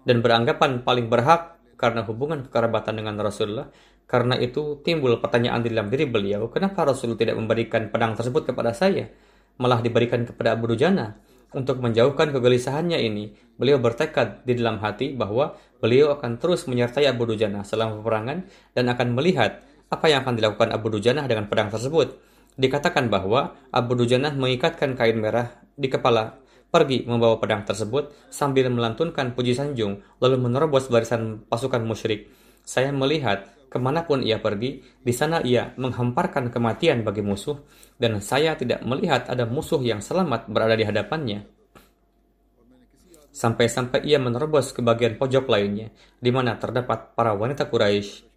[0.04, 3.72] dan beranggapan paling berhak karena hubungan kekerabatan dengan Rasulullah,
[4.04, 8.76] karena itu timbul pertanyaan di dalam diri beliau, kenapa Rasul tidak memberikan pedang tersebut kepada
[8.76, 9.08] saya,
[9.56, 11.16] malah diberikan kepada Abu Dujana?
[11.54, 17.30] Untuk menjauhkan kegelisahannya ini, beliau bertekad di dalam hati bahwa beliau akan terus menyertai Abu
[17.30, 18.38] Dujana selama peperangan
[18.74, 19.62] dan akan melihat
[19.94, 22.18] apa yang akan dilakukan Abu Dujana dengan pedang tersebut.
[22.58, 26.42] Dikatakan bahwa Abu Dujana mengikatkan kain merah di kepala
[26.74, 32.26] pergi membawa pedang tersebut sambil melantunkan puji sanjung lalu menerobos barisan pasukan musyrik.
[32.66, 37.58] Saya melihat Ke mana pun ia pergi, di sana ia menghamparkan kematian bagi musuh,
[37.98, 41.42] dan saya tidak melihat ada musuh yang selamat berada di hadapannya.
[43.34, 45.90] Sampai-sampai ia menerobos ke bagian pojok lainnya,
[46.22, 48.33] di mana terdapat para wanita Quraisy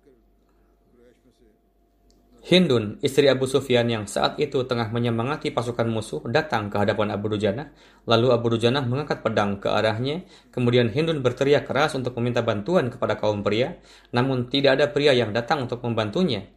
[2.48, 7.28] Hindun, istri Abu Sufyan yang saat itu tengah menyemangati pasukan musuh, datang ke hadapan Abu
[7.28, 7.76] Dujana.
[8.08, 10.24] Lalu Abu Dujana mengangkat pedang ke arahnya.
[10.56, 13.76] Kemudian Hindun berteriak keras untuk meminta bantuan kepada kaum pria.
[14.16, 16.48] Namun tidak ada pria yang datang untuk membantunya.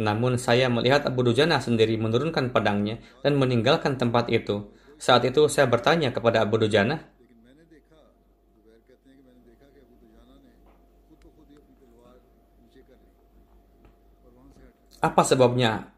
[0.00, 4.72] Namun saya melihat Abu Dujana sendiri menurunkan pedangnya dan meninggalkan tempat itu.
[4.96, 7.12] Saat itu saya bertanya kepada Abu Dujana,
[15.06, 15.94] Apa sebabnya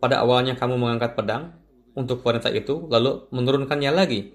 [0.00, 1.52] pada awalnya kamu mengangkat pedang
[1.92, 4.32] untuk wanita itu, lalu menurunkannya lagi?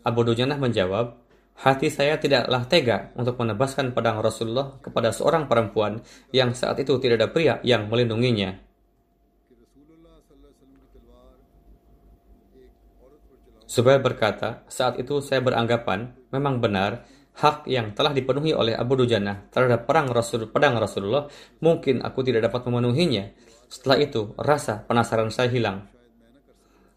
[0.00, 1.20] Abu Dujanah menjawab,
[1.60, 6.00] Hati saya tidaklah tega untuk menebaskan pedang Rasulullah kepada seorang perempuan
[6.32, 8.56] yang saat itu tidak ada pria yang melindunginya.
[13.68, 17.04] Zubair berkata, saat itu saya beranggapan memang benar
[17.40, 21.24] hak yang telah dipenuhi oleh Abu Dujana terhadap perang Rasul pedang Rasulullah,
[21.64, 23.32] mungkin aku tidak dapat memenuhinya.
[23.72, 25.88] Setelah itu, rasa penasaran saya hilang.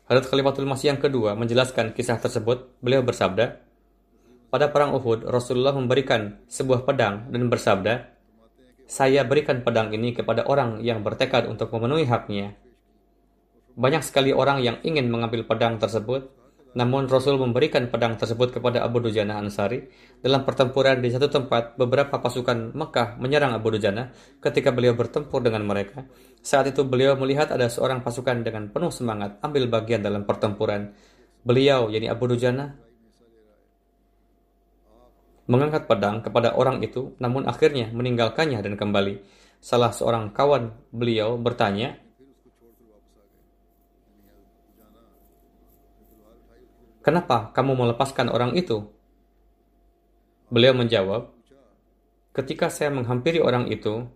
[0.03, 2.75] Hadrat Khalifatul Masih yang kedua menjelaskan kisah tersebut.
[2.83, 3.63] Beliau bersabda,
[4.53, 8.13] pada perang Uhud, Rasulullah memberikan sebuah pedang dan bersabda,
[8.85, 12.53] saya berikan pedang ini kepada orang yang bertekad untuk memenuhi haknya.
[13.73, 16.29] Banyak sekali orang yang ingin mengambil pedang tersebut,
[16.73, 19.85] namun Rasul memberikan pedang tersebut kepada Abu Dujana Ansari.
[20.17, 24.09] Dalam pertempuran di satu tempat, beberapa pasukan Mekah menyerang Abu Dujana
[24.41, 26.01] ketika beliau bertempur dengan mereka.
[26.41, 30.91] Saat itu beliau melihat ada seorang pasukan dengan penuh semangat ambil bagian dalam pertempuran.
[31.45, 32.73] Beliau, yakni Abu Dujana,
[35.45, 39.21] mengangkat pedang kepada orang itu, namun akhirnya meninggalkannya dan kembali.
[39.63, 42.02] Salah seorang kawan beliau bertanya,
[47.03, 48.87] Kenapa kamu melepaskan orang itu?
[50.47, 51.33] Beliau menjawab,
[52.33, 54.09] Ketika saya menghampiri orang itu,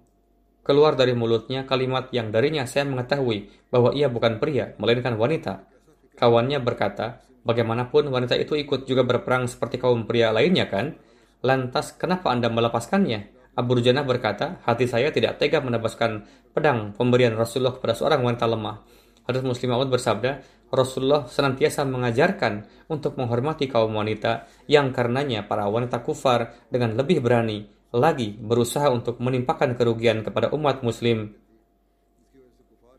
[0.65, 5.69] keluar dari mulutnya kalimat yang darinya saya mengetahui bahwa ia bukan pria, melainkan wanita.
[6.17, 10.97] Kawannya berkata, bagaimanapun wanita itu ikut juga berperang seperti kaum pria lainnya kan?
[11.45, 13.53] Lantas kenapa Anda melepaskannya?
[13.53, 16.25] Abu Rujana berkata, hati saya tidak tega menebaskan
[16.57, 18.81] pedang pemberian Rasulullah kepada seorang wanita lemah.
[19.29, 26.03] Hadis Muslim Ahmad bersabda, Rasulullah senantiasa mengajarkan untuk menghormati kaum wanita yang karenanya para wanita
[26.03, 31.31] kufar dengan lebih berani lagi berusaha untuk menimpakan kerugian kepada umat muslim.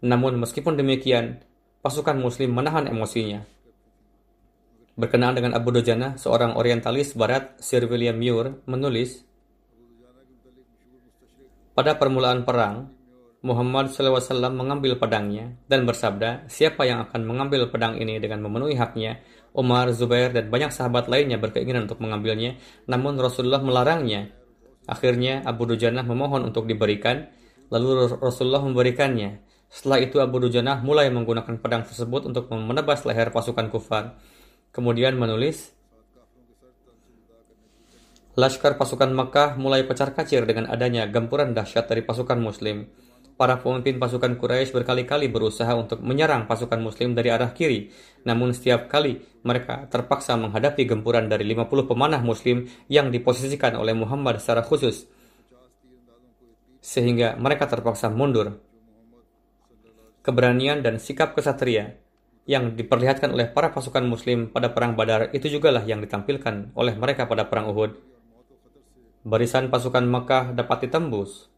[0.00, 1.44] Namun meskipun demikian,
[1.84, 3.44] pasukan muslim menahan emosinya.
[4.98, 9.22] Berkenaan dengan Abu Dujana, seorang orientalis barat Sir William Muir menulis,
[11.78, 12.90] pada permulaan perang,
[13.38, 19.22] Muhammad SAW mengambil pedangnya dan bersabda, siapa yang akan mengambil pedang ini dengan memenuhi haknya?
[19.54, 22.58] Umar, Zubair, dan banyak sahabat lainnya berkeinginan untuk mengambilnya,
[22.90, 24.34] namun Rasulullah melarangnya.
[24.90, 27.30] Akhirnya Abu Dujanah memohon untuk diberikan,
[27.70, 29.38] lalu Rasulullah memberikannya.
[29.70, 34.18] Setelah itu Abu Dujanah mulai menggunakan pedang tersebut untuk menebas leher pasukan kufar.
[34.74, 35.78] Kemudian menulis,
[38.38, 42.86] Laskar pasukan Makkah mulai pecar kacir dengan adanya gempuran dahsyat dari pasukan muslim
[43.38, 47.94] para pemimpin pasukan Quraisy berkali-kali berusaha untuk menyerang pasukan muslim dari arah kiri.
[48.26, 54.42] Namun setiap kali mereka terpaksa menghadapi gempuran dari 50 pemanah muslim yang diposisikan oleh Muhammad
[54.42, 55.06] secara khusus.
[56.82, 58.58] Sehingga mereka terpaksa mundur.
[60.26, 61.94] Keberanian dan sikap kesatria
[62.42, 67.30] yang diperlihatkan oleh para pasukan muslim pada perang Badar itu jugalah yang ditampilkan oleh mereka
[67.30, 67.94] pada perang Uhud.
[69.22, 71.57] Barisan pasukan Makkah dapat ditembus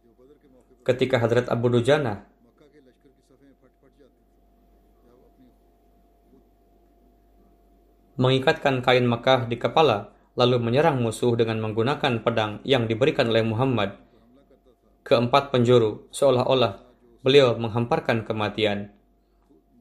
[0.81, 2.25] ketika Hadrat Abu Dujana
[8.21, 13.97] mengikatkan kain Mekah di kepala lalu menyerang musuh dengan menggunakan pedang yang diberikan oleh Muhammad.
[15.01, 16.85] Keempat penjuru, seolah-olah
[17.25, 18.93] beliau menghamparkan kematian.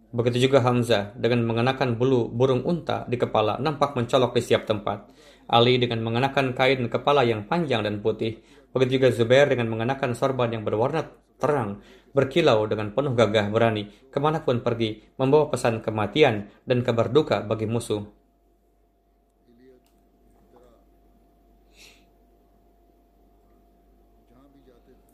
[0.09, 5.05] Begitu juga Hamzah dengan mengenakan bulu burung unta di kepala nampak mencolok di setiap tempat.
[5.45, 10.53] Ali dengan mengenakan kain kepala yang panjang dan putih Begitu juga Zubair dengan mengenakan sorban
[10.53, 11.09] yang berwarna
[11.41, 11.81] terang,
[12.13, 17.41] berkilau dengan penuh gagah berani, ke mana pun pergi, membawa pesan kematian dan kabar duka
[17.41, 18.05] bagi musuh.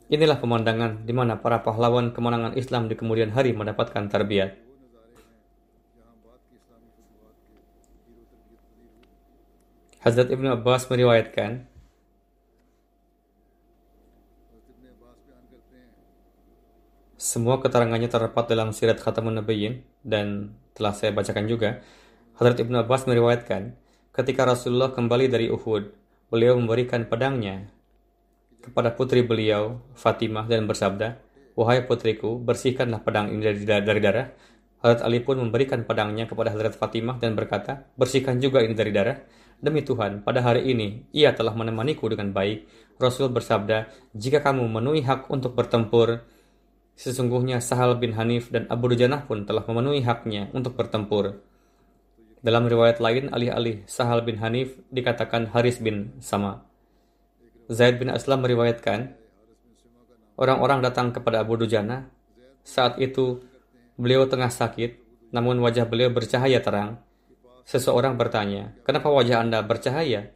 [0.06, 4.54] Inilah pemandangan di mana para pahlawan kemenangan Islam di kemudian hari mendapatkan terbiat.
[10.06, 11.66] Hazrat Ibnu Abbas meriwayatkan,
[17.16, 21.80] Semua keterangannya terdapat dalam Sirat Khatamun Nabiyyin dan telah saya bacakan juga.
[22.36, 23.72] Hadrat Ibnu Abbas meriwayatkan,
[24.12, 25.96] ketika Rasulullah kembali dari Uhud,
[26.28, 27.72] beliau memberikan pedangnya
[28.60, 31.16] kepada putri beliau, Fatimah, dan bersabda,
[31.56, 34.28] Wahai putriku, bersihkanlah pedang ini dari, dari darah.
[34.84, 39.16] Hadrat Ali pun memberikan pedangnya kepada Hadrat Fatimah dan berkata, bersihkan juga ini dari darah.
[39.56, 42.68] Demi Tuhan, pada hari ini, ia telah menemaniku dengan baik.
[43.00, 46.28] Rasul bersabda, jika kamu memenuhi hak untuk bertempur,
[46.96, 51.44] Sesungguhnya Sahal bin Hanif dan Abu Dujanah pun telah memenuhi haknya untuk bertempur.
[52.40, 56.64] Dalam riwayat lain, alih-alih Sahal bin Hanif dikatakan Haris bin Sama.
[57.68, 59.12] Zaid bin Aslam meriwayatkan,
[60.40, 62.08] orang-orang datang kepada Abu Dujana.
[62.64, 63.44] Saat itu,
[64.00, 64.96] beliau tengah sakit,
[65.36, 67.02] namun wajah beliau bercahaya terang.
[67.66, 70.32] Seseorang bertanya, kenapa wajah Anda bercahaya?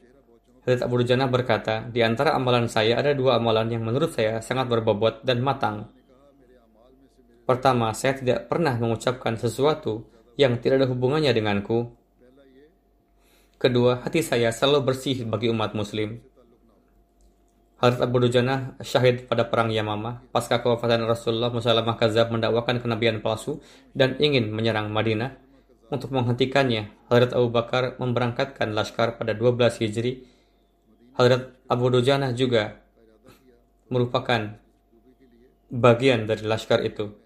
[0.61, 4.69] Hadrat Abu Dujana berkata, di antara amalan saya ada dua amalan yang menurut saya sangat
[4.69, 5.89] berbobot dan matang.
[7.51, 10.07] Pertama, saya tidak pernah mengucapkan sesuatu
[10.39, 11.91] yang tidak ada hubungannya denganku.
[13.59, 16.23] Kedua, hati saya selalu bersih bagi umat muslim.
[17.83, 23.59] Hadrat Abu Dujana syahid pada perang Yamamah pasca kewafatan Rasulullah Musallamah Kazab mendakwakan kenabian palsu
[23.99, 25.35] dan ingin menyerang Madinah.
[25.91, 30.23] Untuk menghentikannya, Hadrat Abu Bakar memberangkatkan laskar pada 12 Hijri.
[31.19, 32.79] Hadrat Abu Dujana juga
[33.91, 34.55] merupakan
[35.67, 37.20] bagian dari laskar itu.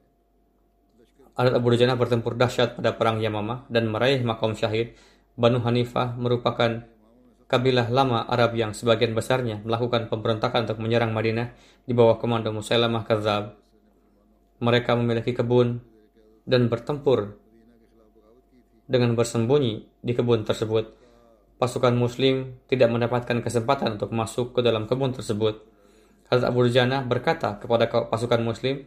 [1.35, 4.95] Adat Abu Dujana bertempur dahsyat pada perang Yamamah dan meraih makom syahid.
[5.35, 6.87] Banu Hanifah merupakan
[7.51, 11.51] kabilah lama Arab yang sebagian besarnya melakukan pemberontakan untuk menyerang Madinah
[11.83, 13.59] di bawah komando Musailamah Kazab.
[14.63, 15.83] Mereka memiliki kebun
[16.47, 17.35] dan bertempur
[18.87, 20.95] dengan bersembunyi di kebun tersebut.
[21.59, 25.67] Pasukan Muslim tidak mendapatkan kesempatan untuk masuk ke dalam kebun tersebut.
[26.31, 28.87] Hazrat Abu Dujana berkata kepada pasukan Muslim,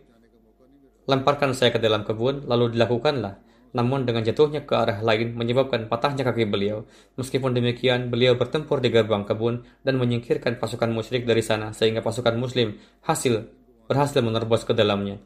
[1.08, 3.40] Lemparkan saya ke dalam kebun, lalu dilakukanlah.
[3.72, 6.84] Namun dengan jatuhnya ke arah lain menyebabkan patahnya kaki beliau.
[7.16, 12.36] Meskipun demikian, beliau bertempur di gerbang kebun dan menyingkirkan pasukan musyrik dari sana sehingga pasukan
[12.36, 12.76] muslim
[13.08, 13.48] hasil
[13.88, 15.20] berhasil menerobos ke dalamnya.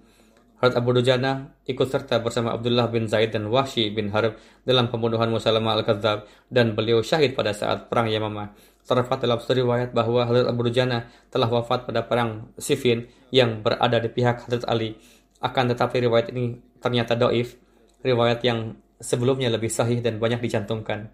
[0.62, 5.34] Harut Abu Dujana ikut serta bersama Abdullah bin Zaid dan Wahsy bin Harb dalam pembunuhan
[5.34, 8.54] Musalamah al-Kadzab dan beliau syahid pada saat perang Yamamah.
[8.86, 14.14] Terdapat dalam riwayat bahwa Harut Abu Dujana telah wafat pada perang Siffin yang berada di
[14.14, 15.02] pihak Hadrat Ali
[15.42, 17.58] akan tetapi riwayat ini ternyata doif,
[18.06, 21.10] riwayat yang sebelumnya lebih sahih dan banyak dicantumkan.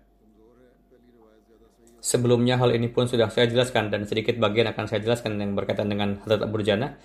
[2.04, 5.92] Sebelumnya hal ini pun sudah saya jelaskan dan sedikit bagian akan saya jelaskan yang berkaitan
[5.92, 6.96] dengan Hadrat Abu Dujana.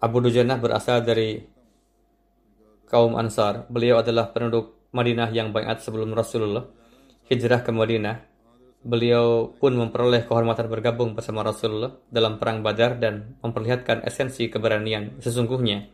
[0.00, 1.40] Abu Dujana berasal dari
[2.88, 3.64] kaum Ansar.
[3.72, 6.64] Beliau adalah penduduk Madinah yang banyak sebelum Rasulullah
[7.28, 8.35] hijrah ke Madinah
[8.86, 15.90] beliau pun memperoleh kehormatan bergabung bersama Rasulullah dalam perang Badar dan memperlihatkan esensi keberanian sesungguhnya.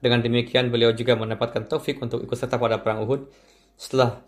[0.00, 3.28] Dengan demikian beliau juga mendapatkan taufik untuk ikut serta pada perang Uhud
[3.74, 4.22] setelah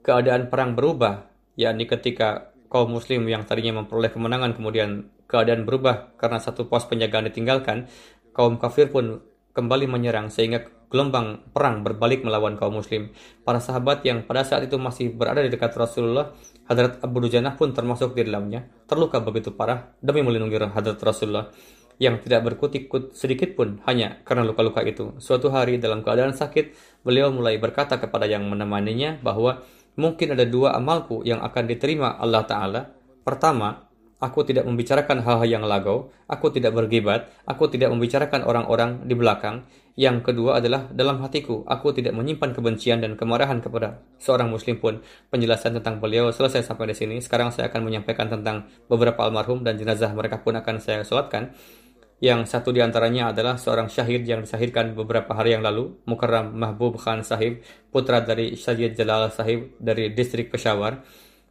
[0.00, 1.28] keadaan perang berubah,
[1.58, 7.28] yakni ketika kaum muslim yang tadinya memperoleh kemenangan kemudian keadaan berubah karena satu pos penjagaan
[7.28, 7.90] ditinggalkan,
[8.32, 9.20] kaum kafir pun
[9.52, 13.12] kembali menyerang sehingga gelombang perang berbalik melawan kaum muslim.
[13.44, 16.32] Para sahabat yang pada saat itu masih berada di dekat Rasulullah,
[16.68, 21.48] Hadrat Abu Dujanah pun termasuk di dalamnya, terluka begitu parah demi melindungi Hadrat Rasulullah
[21.98, 25.16] yang tidak berkutik-kut sedikit pun hanya karena luka-luka itu.
[25.18, 29.64] Suatu hari dalam keadaan sakit, beliau mulai berkata kepada yang menemaninya bahwa
[29.98, 32.80] mungkin ada dua amalku yang akan diterima Allah Ta'ala.
[33.26, 33.88] Pertama,
[34.18, 39.62] Aku tidak membicarakan hal-hal yang lagau, aku tidak bergibat, aku tidak membicarakan orang-orang di belakang.
[39.98, 45.02] Yang kedua adalah dalam hatiku, aku tidak menyimpan kebencian dan kemarahan kepada seorang muslim pun.
[45.26, 47.16] Penjelasan tentang beliau selesai sampai di sini.
[47.18, 51.50] Sekarang saya akan menyampaikan tentang beberapa almarhum dan jenazah mereka pun akan saya sholatkan.
[52.22, 56.94] Yang satu di antaranya adalah seorang syahid yang disahidkan beberapa hari yang lalu, Mukarram Mahbub
[57.02, 61.02] Khan Sahib, putra dari Syahid Jalal Sahib dari distrik Peshawar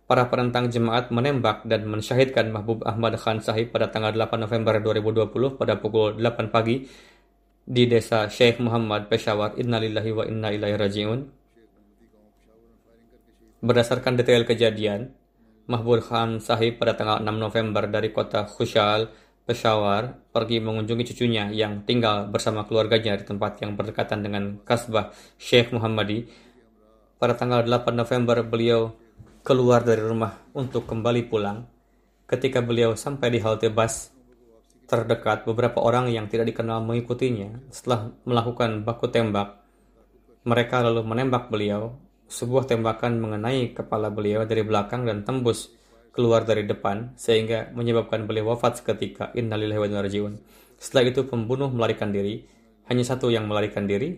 [0.07, 5.59] para penentang jemaat menembak dan mensyahidkan Mahbub Ahmad Khan Sahib pada tanggal 8 November 2020
[5.59, 6.87] pada pukul 8 pagi
[7.67, 9.59] di desa Sheikh Muhammad Peshawar.
[9.59, 11.21] Innalillahi wa inna ilaihi raji'un.
[13.59, 15.11] Berdasarkan detail kejadian,
[15.67, 19.11] Mahbub Khan Sahib pada tanggal 6 November dari kota Khushal,
[19.43, 25.75] Peshawar, pergi mengunjungi cucunya yang tinggal bersama keluarganya di tempat yang berdekatan dengan kasbah Sheikh
[25.75, 26.23] Muhammadi.
[27.19, 28.95] Pada tanggal 8 November, beliau
[29.43, 31.67] keluar dari rumah untuk kembali pulang.
[32.27, 34.16] Ketika beliau sampai di halte bus
[34.87, 37.67] terdekat, beberapa orang yang tidak dikenal mengikutinya.
[37.69, 39.59] Setelah melakukan baku tembak,
[40.47, 41.99] mereka lalu menembak beliau.
[42.27, 45.71] Sebuah tembakan mengenai kepala beliau dari belakang dan tembus
[46.11, 49.31] keluar dari depan sehingga menyebabkan beliau wafat seketika.
[49.35, 50.35] Innalillahi wa inna
[50.79, 52.43] Setelah itu pembunuh melarikan diri.
[52.87, 54.15] Hanya satu yang melarikan diri.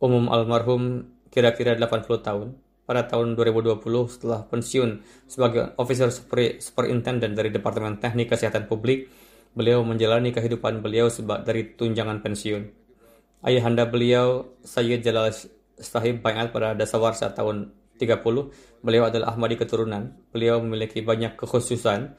[0.00, 2.48] Umum almarhum kira-kira 80 tahun
[2.92, 3.80] pada tahun 2020
[4.12, 6.12] setelah pensiun sebagai officer
[6.60, 9.08] superintendent dari Departemen Teknik Kesehatan Publik,
[9.56, 11.08] beliau menjalani kehidupan beliau
[11.40, 12.68] dari tunjangan pensiun.
[13.48, 15.32] Ayahanda beliau, Sayyid Jalal
[15.80, 20.12] Sahib Bayat pada Dasawarsa tahun 30, beliau adalah Ahmadi keturunan.
[20.28, 22.12] Beliau memiliki banyak kekhususan.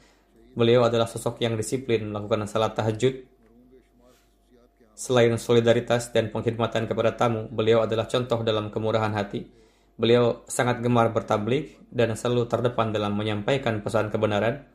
[0.58, 3.30] Beliau adalah sosok yang disiplin melakukan salat tahajud.
[4.98, 9.63] Selain solidaritas dan pengkhidmatan kepada tamu, beliau adalah contoh dalam kemurahan hati
[9.94, 14.66] Beliau sangat gemar bertablik dan selalu terdepan dalam menyampaikan pesan kebenaran.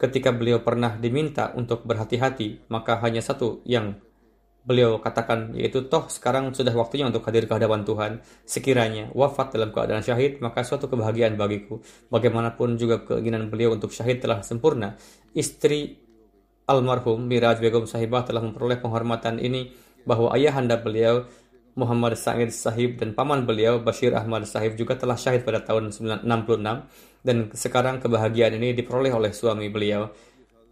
[0.00, 4.00] Ketika beliau pernah diminta untuk berhati-hati, maka hanya satu yang
[4.60, 8.12] beliau katakan yaitu toh sekarang sudah waktunya untuk hadir ke hadapan Tuhan.
[8.44, 11.84] Sekiranya wafat dalam keadaan syahid, maka suatu kebahagiaan bagiku.
[12.08, 14.96] Bagaimanapun juga keinginan beliau untuk syahid telah sempurna.
[15.36, 16.00] Istri
[16.64, 19.74] almarhum Miraj Begum Sahibah telah memperoleh penghormatan ini
[20.04, 21.28] bahwa ayahanda beliau
[21.78, 27.22] Muhammad Sa'id Sahib dan paman beliau Bashir Ahmad Sahib juga telah syahid pada tahun 1966
[27.22, 30.10] dan sekarang kebahagiaan ini diperoleh oleh suami beliau.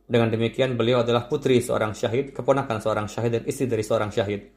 [0.08, 4.48] Dengan demikian beliau adalah putri seorang syahid, keponakan seorang syahid dan istri dari seorang syahid.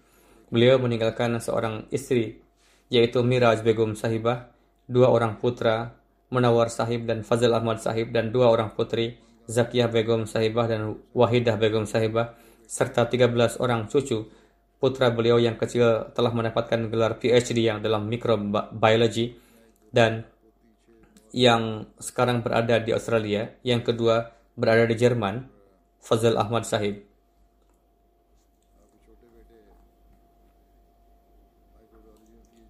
[0.47, 2.39] Beliau meninggalkan seorang istri
[2.91, 4.51] yaitu Miraj Begum Sahibah,
[4.87, 5.95] dua orang putra
[6.31, 9.19] Munawar Sahib dan Fazil Ahmad Sahib dan dua orang putri
[9.51, 12.35] Zakiyah Begum Sahibah dan Wahidah Begum Sahibah
[12.71, 14.31] serta 13 orang cucu
[14.81, 19.37] putra beliau yang kecil telah mendapatkan gelar PhD yang dalam microbiology
[19.93, 20.25] dan
[21.31, 25.45] yang sekarang berada di Australia, yang kedua berada di Jerman,
[26.01, 27.05] Fazal Ahmad Sahib.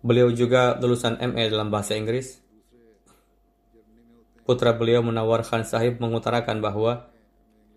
[0.03, 2.41] Beliau juga lulusan MA dalam bahasa Inggris.
[4.43, 7.07] Putra beliau Munawar Khan Sahib mengutarakan bahwa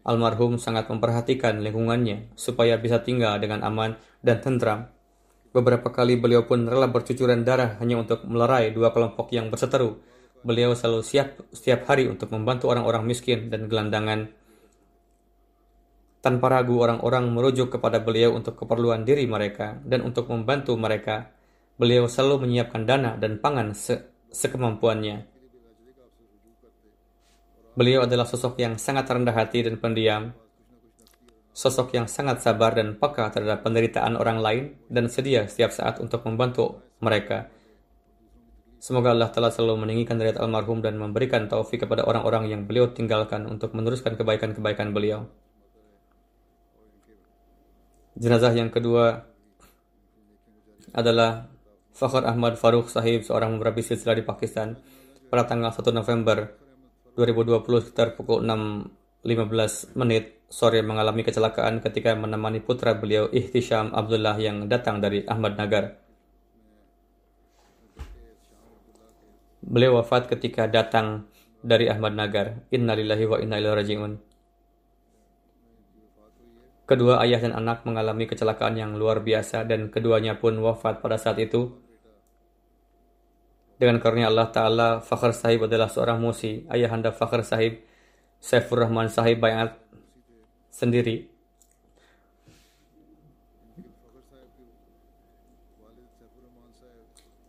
[0.04, 4.88] Almarhum sangat memperhatikan lingkungannya supaya bisa tinggal dengan aman dan tentram.
[5.54, 10.00] Beberapa kali beliau pun rela bercucuran darah hanya untuk melerai dua kelompok yang berseteru.
[10.42, 14.32] Beliau selalu siap setiap hari untuk membantu orang-orang miskin dan gelandangan.
[16.24, 21.30] Tanpa ragu orang-orang merujuk kepada beliau untuk keperluan diri mereka dan untuk membantu mereka.
[21.76, 23.94] Beliau selalu menyiapkan dana dan pangan se
[24.34, 25.30] sekemampuannya.
[27.74, 30.30] Beliau adalah sosok yang sangat rendah hati dan pendiam,
[31.54, 36.26] sosok yang sangat sabar dan peka terhadap penderitaan orang lain dan sedia setiap saat untuk
[36.26, 37.46] membantu mereka.
[38.82, 43.48] Semoga Allah telah selalu meninggikan derajat almarhum dan memberikan taufik kepada orang-orang yang beliau tinggalkan
[43.48, 45.24] untuk meneruskan kebaikan-kebaikan beliau.
[48.18, 49.24] Jenazah yang kedua
[50.92, 51.48] adalah
[51.94, 54.76] Fakhr Ahmad Farooq Sahib, seorang murabi silsilah di Pakistan.
[55.32, 56.46] pada tanggal 1 November
[57.18, 64.70] 2020 sekitar pukul 6.15 menit sore mengalami kecelakaan ketika menemani putra beliau Ihtisham Abdullah yang
[64.70, 65.98] datang dari Ahmad Nagar.
[69.66, 71.26] Beliau wafat ketika datang
[71.58, 72.62] dari Ahmad Nagar.
[72.70, 74.12] Innalillahi wa inna ilaihi raji'un.
[76.86, 81.42] Kedua ayah dan anak mengalami kecelakaan yang luar biasa dan keduanya pun wafat pada saat
[81.42, 81.74] itu.
[83.74, 86.62] Dengan karunia Allah Ta'ala, Fakhr Sahib adalah seorang musi.
[86.70, 87.82] Ayahanda Fakhr Sahib,
[88.38, 89.83] Saifur Rahman Sahib Bayat
[90.74, 91.30] sendiri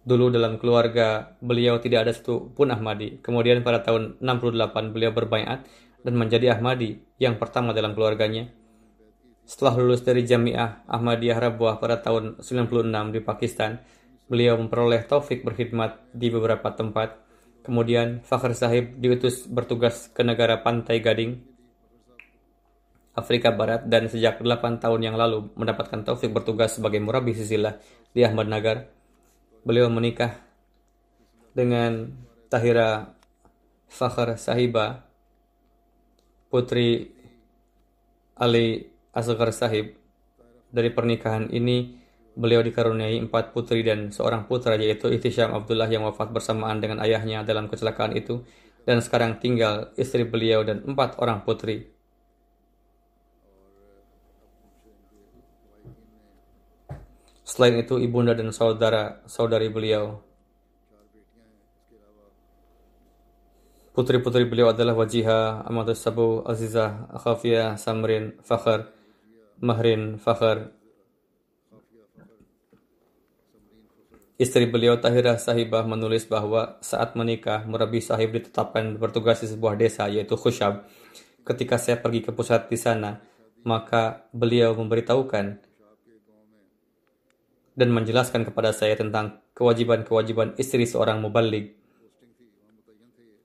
[0.06, 3.18] Dulu dalam keluarga beliau tidak ada satu pun Ahmadi.
[3.26, 5.66] Kemudian pada tahun 68 beliau berbayat
[6.06, 8.54] dan menjadi Ahmadi yang pertama dalam keluarganya.
[9.50, 13.82] Setelah lulus dari Jamiah Ahmadiyah Rabuah pada tahun 96 di Pakistan,
[14.30, 17.26] beliau memperoleh taufik berkhidmat di beberapa tempat.
[17.66, 21.55] Kemudian Fakhr Sahib diutus bertugas ke negara Pantai Gading,
[23.16, 27.80] Afrika Barat dan sejak 8 tahun yang lalu mendapatkan taufik bertugas sebagai murabi sisilah
[28.12, 28.92] di Ahmad Nagar
[29.64, 30.36] beliau menikah
[31.56, 32.12] dengan
[32.52, 33.16] Tahira
[33.88, 35.08] Fakhr Sahiba,
[36.52, 37.16] putri
[38.36, 39.96] Ali Asghar Sahib.
[40.76, 41.96] Dari pernikahan ini,
[42.36, 47.48] beliau dikaruniai empat putri dan seorang putra yaitu Ihtisham Abdullah yang wafat bersamaan dengan ayahnya
[47.48, 48.44] dalam kecelakaan itu
[48.84, 51.95] dan sekarang tinggal istri beliau dan empat orang putri.
[57.46, 60.18] Selain itu, ibunda dan saudara saudari beliau.
[63.94, 68.92] Putri-putri beliau adalah Wajiha, Ahmad Sabu, Azizah, Khafiyah, Samrin, Fakhr,
[69.62, 70.74] Mahrin, Fakhr.
[74.36, 80.12] Istri beliau Tahirah Sahibah menulis bahwa saat menikah, Murabi Sahib ditetapkan bertugas di sebuah desa
[80.12, 80.92] yaitu Khushab.
[81.48, 83.24] Ketika saya pergi ke pusat di sana,
[83.64, 85.65] maka beliau memberitahukan
[87.76, 91.76] dan menjelaskan kepada saya tentang kewajiban-kewajiban istri seorang mubalik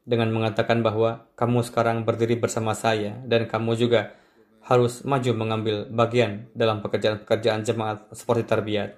[0.07, 4.15] dengan mengatakan bahwa kamu sekarang berdiri bersama saya dan kamu juga
[4.65, 8.91] harus maju mengambil bagian dalam pekerjaan-pekerjaan jemaat seperti tarbiyat.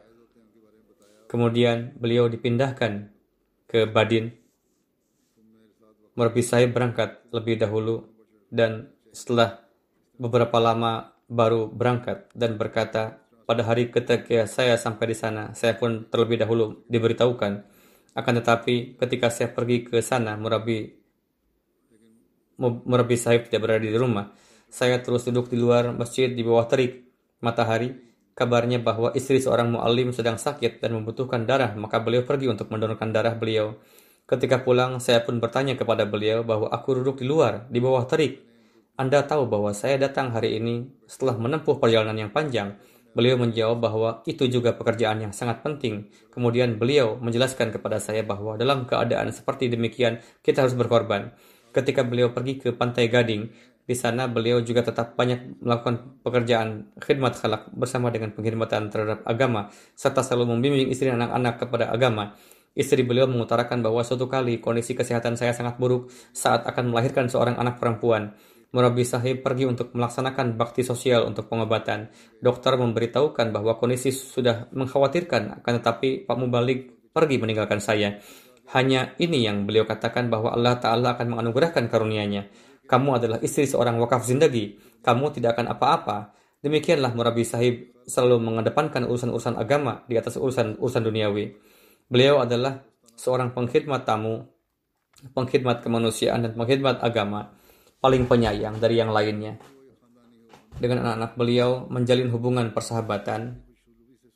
[1.31, 3.09] Kemudian beliau dipindahkan
[3.65, 4.37] ke Badin.
[6.13, 8.05] Murabbi saya berangkat lebih dahulu
[8.53, 9.65] dan setelah
[10.21, 13.22] beberapa lama baru berangkat dan berkata,
[13.53, 17.53] pada hari ketika saya sampai di sana, saya pun terlebih dahulu diberitahukan.
[18.17, 20.89] Akan tetapi, ketika saya pergi ke sana, Murabi
[22.63, 24.33] Murabi Sahib tidak berada di rumah.
[24.73, 27.05] Saya terus duduk di luar masjid di bawah terik
[27.45, 27.93] matahari.
[28.33, 33.13] Kabarnya bahwa istri seorang mu'alim sedang sakit dan membutuhkan darah, maka beliau pergi untuk mendonorkan
[33.13, 33.77] darah beliau.
[34.25, 38.41] Ketika pulang, saya pun bertanya kepada beliau bahwa aku duduk di luar, di bawah terik.
[38.97, 42.81] Anda tahu bahwa saya datang hari ini setelah menempuh perjalanan yang panjang.
[43.13, 46.09] Beliau menjawab bahwa itu juga pekerjaan yang sangat penting.
[46.33, 51.33] Kemudian beliau menjelaskan kepada saya bahwa dalam keadaan seperti demikian kita harus berkorban.
[51.73, 53.49] Ketika beliau pergi ke Pantai Gading,
[53.83, 59.75] di sana beliau juga tetap banyak melakukan pekerjaan khidmat khalak bersama dengan pengkhidmatan terhadap agama
[59.99, 62.33] serta selalu membimbing istri dan anak-anak kepada agama.
[62.73, 67.61] Istri beliau mengutarakan bahwa suatu kali kondisi kesehatan saya sangat buruk saat akan melahirkan seorang
[67.61, 68.33] anak perempuan.
[68.73, 72.09] Murabi Sahib pergi untuk melaksanakan bakti sosial untuk pengobatan.
[72.41, 78.17] Dokter memberitahukan bahwa kondisi sudah mengkhawatirkan, akan tetapi Pak Mubalik pergi meninggalkan saya.
[78.73, 82.49] Hanya ini yang beliau katakan bahwa Allah Ta'ala akan menganugerahkan karunia-Nya.
[82.89, 84.81] Kamu adalah istri seorang wakaf zindagi.
[85.05, 86.33] Kamu tidak akan apa-apa.
[86.65, 91.53] Demikianlah Murabi Sahib selalu mengedepankan urusan-urusan agama di atas urusan-urusan duniawi.
[92.09, 92.81] Beliau adalah
[93.21, 94.49] seorang pengkhidmat tamu,
[95.37, 97.53] pengkhidmat kemanusiaan dan pengkhidmat agama
[98.03, 99.55] paling penyayang dari yang lainnya.
[100.75, 103.63] Dengan anak-anak beliau menjalin hubungan persahabatan.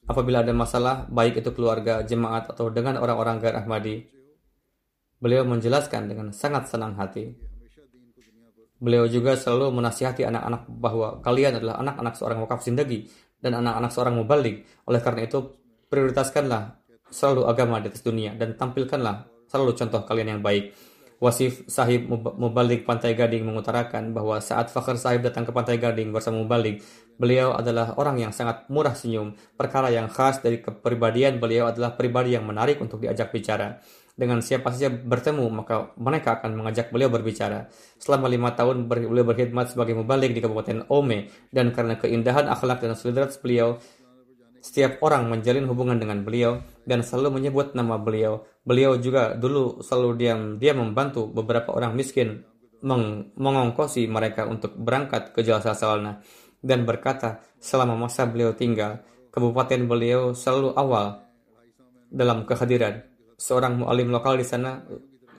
[0.06, 4.06] Apabila ada masalah, baik itu keluarga, jemaat, atau dengan orang-orang Gair Ahmadi,
[5.18, 7.34] beliau menjelaskan dengan sangat senang hati.
[8.78, 13.10] Beliau juga selalu menasihati anak-anak bahwa kalian adalah anak-anak seorang wakaf sindagi
[13.42, 14.62] dan anak-anak seorang mubalik.
[14.86, 15.42] Oleh karena itu,
[15.90, 20.70] prioritaskanlah selalu agama di atas dunia dan tampilkanlah selalu contoh kalian yang baik.
[21.16, 26.44] Wasif Sahib Mubalik Pantai Gading mengutarakan bahwa saat Fakhr Sahib datang ke Pantai Gading bersama
[26.44, 26.84] Mubalik,
[27.16, 29.32] beliau adalah orang yang sangat murah senyum.
[29.56, 33.80] Perkara yang khas dari kepribadian beliau adalah pribadi yang menarik untuk diajak bicara.
[34.16, 37.68] Dengan siapa saja bertemu, maka mereka akan mengajak beliau berbicara.
[38.00, 42.96] Selama lima tahun beliau berkhidmat sebagai mubalik di Kabupaten Ome, dan karena keindahan akhlak dan
[42.96, 43.76] solidaritas beliau,
[44.66, 48.42] setiap orang menjalin hubungan dengan beliau dan selalu menyebut nama beliau.
[48.66, 52.42] Beliau juga dulu selalu diam dia membantu beberapa orang miskin
[52.82, 56.18] meng mengongkosi mereka untuk berangkat ke Jalsa Salna
[56.58, 61.22] dan berkata selama masa beliau tinggal kabupaten beliau selalu awal
[62.10, 63.06] dalam kehadiran
[63.38, 64.82] seorang mualim lokal di sana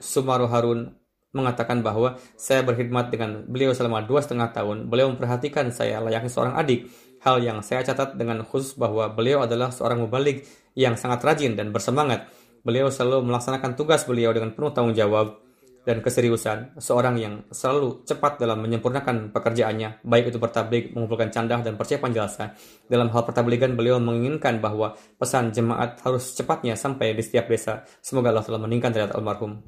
[0.00, 0.88] Sumaru Harun
[1.34, 4.88] mengatakan bahwa saya berkhidmat dengan beliau selama dua setengah tahun.
[4.88, 6.88] Beliau memperhatikan saya layaknya seorang adik.
[7.24, 10.46] Hal yang saya catat dengan khusus bahwa beliau adalah seorang mubalik
[10.78, 12.30] yang sangat rajin dan bersemangat.
[12.62, 15.48] Beliau selalu melaksanakan tugas beliau dengan penuh tanggung jawab
[15.88, 16.76] dan keseriusan.
[16.76, 22.52] Seorang yang selalu cepat dalam menyempurnakan pekerjaannya, baik itu bertablik, mengumpulkan candah, dan persiapan jasa.
[22.84, 27.88] Dalam hal pertabligan, beliau menginginkan bahwa pesan jemaat harus cepatnya sampai di setiap desa.
[28.04, 29.64] Semoga Allah telah meningkatkan derajat almarhum.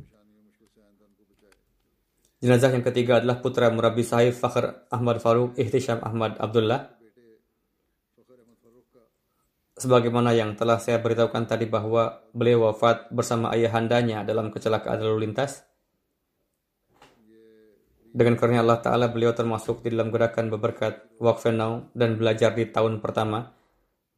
[2.40, 6.99] Jenazah yang ketiga adalah putra Murabi Sahib Fakhr Ahmad Faruk Ihtisham Ahmad Abdullah.
[9.80, 15.64] Sebagaimana yang telah saya beritahukan tadi bahwa beliau wafat bersama ayahandanya dalam kecelakaan lalu lintas.
[18.12, 23.00] Dengan karunia Allah Ta'ala, beliau termasuk di dalam gerakan beberkat Wakfenau dan belajar di tahun
[23.00, 23.56] pertama.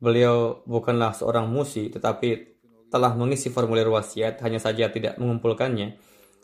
[0.03, 2.59] Beliau bukanlah seorang musi, tetapi
[2.91, 5.95] telah mengisi formulir wasiat, hanya saja tidak mengumpulkannya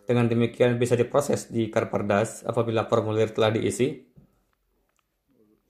[0.08, 4.07] dengan demikian bisa diproses di Karpardas apabila formulir telah diisi.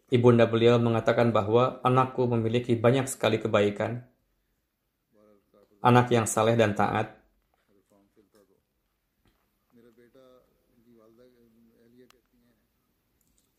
[0.09, 4.09] Ibunda beliau mengatakan bahwa anakku memiliki banyak sekali kebaikan.
[5.85, 7.13] Anak yang saleh dan taat.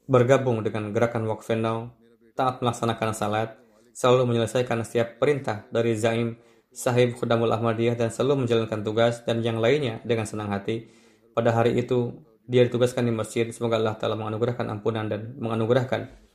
[0.10, 1.94] Bergabung dengan gerakan Wakfenau,
[2.34, 3.54] taat melaksanakan salat,
[3.94, 6.34] selalu menyelesaikan setiap perintah dari Zaim
[6.74, 10.90] sahib Khudamul Ahmadiyah dan selalu menjalankan tugas dan yang lainnya dengan senang hati.
[11.38, 13.46] Pada hari itu, dia ditugaskan di masjid.
[13.54, 16.29] Semoga Allah Ta'ala menganugerahkan ampunan dan menganugerahkan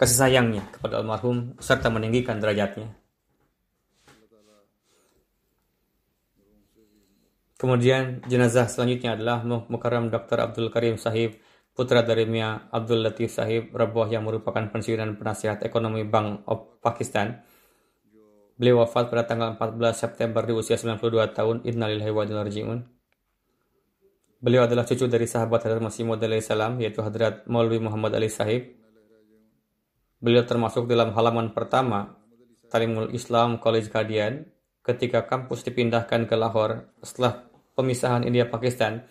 [0.00, 2.88] kasih sayangnya kepada almarhum serta meninggikan derajatnya.
[7.60, 10.40] Kemudian jenazah selanjutnya adalah Mukarram Dr.
[10.40, 11.36] Abdul Karim Sahib,
[11.76, 17.44] putra dari Mia Abdul Latif Sahib, Rabuah yang merupakan pensiunan penasihat ekonomi Bank of Pakistan.
[18.56, 21.56] Beliau wafat pada tanggal 14 September di usia 92 tahun.
[21.68, 22.80] Innalillahi wa inna
[24.40, 28.79] Beliau adalah cucu dari sahabat Hadrat Masih Maud salam yaitu Hadrat Maulwi Muhammad Ali Sahib.
[30.20, 32.20] Beliau termasuk dalam halaman pertama
[32.68, 34.44] Talimul Islam College Guardian
[34.84, 39.08] ketika kampus dipindahkan ke Lahore setelah pemisahan India Pakistan.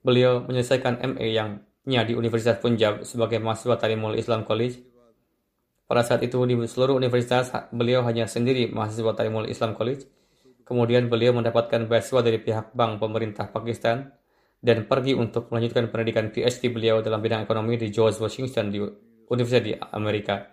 [0.00, 4.80] Beliau menyelesaikan MA yang nya di Universitas Punjab sebagai mahasiswa Talimul Islam College
[5.88, 10.04] pada saat itu di seluruh universitas beliau hanya sendiri mahasiswa Talimul Islam College.
[10.64, 14.12] Kemudian beliau mendapatkan beasiswa dari pihak bank pemerintah Pakistan
[14.60, 18.80] dan pergi untuk melanjutkan pendidikan PhD beliau dalam bidang ekonomi di George Washington di
[19.28, 20.52] Universitas di Amerika.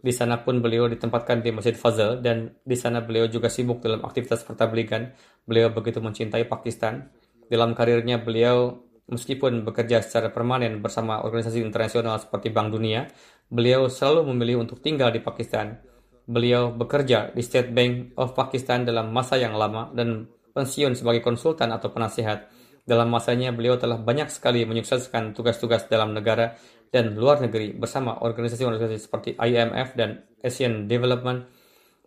[0.00, 4.00] Di sana pun beliau ditempatkan di Masjid Fazal dan di sana beliau juga sibuk dalam
[4.00, 5.12] aktivitas pertabligan.
[5.44, 7.12] Beliau begitu mencintai Pakistan.
[7.52, 8.80] Dalam karirnya beliau
[9.10, 13.10] meskipun bekerja secara permanen bersama organisasi internasional seperti Bank Dunia,
[13.50, 15.74] Beliau selalu memilih untuk tinggal di Pakistan.
[16.22, 21.74] Beliau bekerja di State Bank of Pakistan dalam masa yang lama dan pensiun sebagai konsultan
[21.74, 22.46] atau penasihat.
[22.86, 26.54] Dalam masanya, beliau telah banyak sekali menyukseskan tugas-tugas dalam negara
[26.90, 31.46] dan luar negeri bersama organisasi-organisasi seperti IMF dan Asian Development.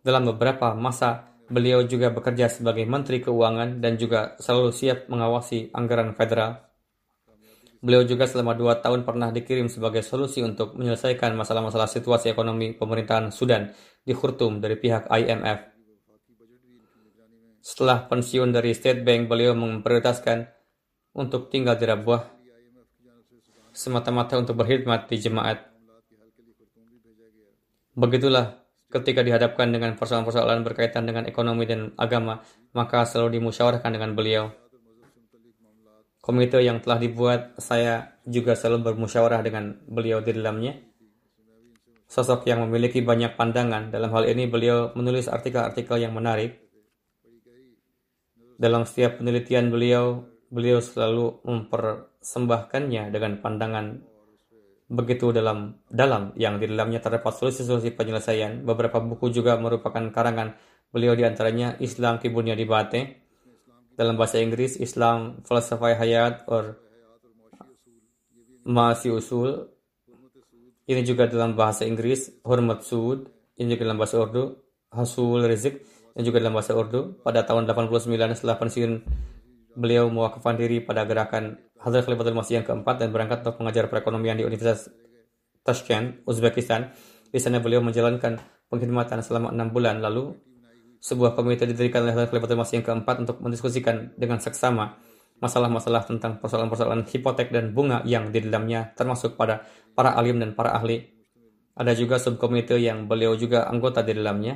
[0.04, 6.12] Dalam beberapa masa, beliau juga bekerja sebagai Menteri Keuangan dan juga selalu siap mengawasi anggaran
[6.12, 6.74] federal
[7.84, 13.28] Beliau juga selama dua tahun pernah dikirim sebagai solusi untuk menyelesaikan masalah-masalah situasi ekonomi pemerintahan
[13.28, 13.76] Sudan
[14.08, 15.60] di Khartoum dari pihak IMF.
[17.60, 20.48] Setelah pensiun dari State Bank, beliau memprioritaskan
[21.20, 22.43] untuk tinggal di Rabuah
[23.74, 25.68] semata-mata untuk berkhidmat di jemaat.
[27.94, 28.64] Begitulah
[28.94, 32.46] ketika dihadapkan dengan persoalan-persoalan berkaitan dengan ekonomi dan agama,
[32.78, 34.54] maka selalu dimusyawarahkan dengan beliau
[36.24, 40.80] komite yang telah dibuat, saya juga selalu bermusyawarah dengan beliau di dalamnya.
[42.08, 46.64] Sosok yang memiliki banyak pandangan, dalam hal ini beliau menulis artikel-artikel yang menarik.
[48.56, 51.44] Dalam setiap penelitian beliau, beliau selalu
[52.24, 54.00] mempersembahkannya dengan pandangan
[54.88, 58.64] begitu dalam dalam yang di dalamnya terdapat solusi-solusi penyelesaian.
[58.64, 60.56] Beberapa buku juga merupakan karangan.
[60.88, 63.02] Beliau di antaranya Islam Kibunya di Bate,
[63.98, 66.80] dalam bahasa Inggris Islam Falsafah Hayat or
[68.64, 69.68] Masih Usul.
[70.88, 73.28] Ini juga dalam bahasa Inggris Hormat Sud.
[73.60, 74.56] Ini juga dalam bahasa Urdu
[74.92, 75.84] Hasul Rizik.
[76.16, 77.20] Ini juga dalam bahasa Urdu.
[77.24, 78.92] Pada tahun 89 setelah pensiun
[79.74, 84.40] beliau mewakafkan diri pada gerakan Hadrat Khalifatul Masih yang keempat dan berangkat untuk mengajar perekonomian
[84.40, 84.88] di Universitas
[85.68, 86.96] Tashkent, Uzbekistan.
[87.28, 88.40] Di sana beliau menjalankan
[88.72, 90.32] pengkhidmatan selama enam bulan lalu
[91.04, 94.96] sebuah komite didirikan oleh Khalifatul Masih yang keempat untuk mendiskusikan dengan seksama
[95.44, 100.72] masalah-masalah tentang persoalan-persoalan hipotek dan bunga yang di dalamnya termasuk pada para alim dan para
[100.72, 101.04] ahli.
[101.76, 104.56] Ada juga subkomite yang beliau juga anggota di dalamnya.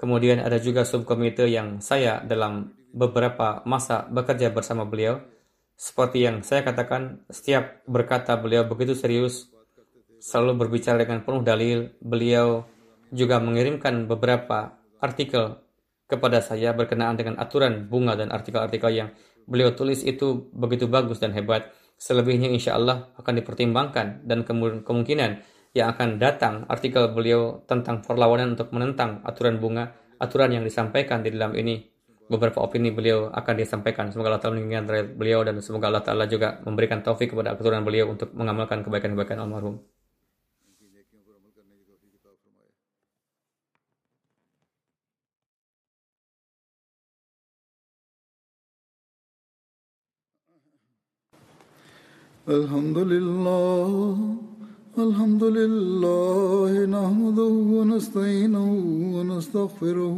[0.00, 5.20] Kemudian ada juga subkomite yang saya dalam beberapa masa bekerja bersama beliau.
[5.74, 9.50] Seperti yang saya katakan, setiap berkata beliau begitu serius,
[10.22, 11.92] selalu berbicara dengan penuh dalil.
[12.00, 12.64] Beliau
[13.10, 15.60] juga mengirimkan beberapa artikel
[16.08, 19.08] kepada saya berkenaan dengan aturan bunga dan artikel-artikel yang
[19.44, 21.68] beliau tulis itu begitu bagus dan hebat.
[21.94, 24.42] Selebihnya insya Allah akan dipertimbangkan dan
[24.82, 25.30] kemungkinan
[25.74, 31.34] yang akan datang artikel beliau tentang perlawanan untuk menentang aturan bunga, aturan yang disampaikan di
[31.34, 31.93] dalam ini
[32.29, 34.13] Beberapa opini beliau akan disampaikan.
[34.13, 38.13] Semoga Allah Ta'ala mengingatkan beliau dan semoga Allah Ta'ala juga memberikan taufik kepada aturan beliau
[38.13, 39.81] untuk mengamalkan kebaikan-kebaikan almarhum.
[52.49, 54.17] الحمد لله
[54.97, 58.69] الحمد لله نحمده ونستعينه
[59.15, 60.17] ونستغفره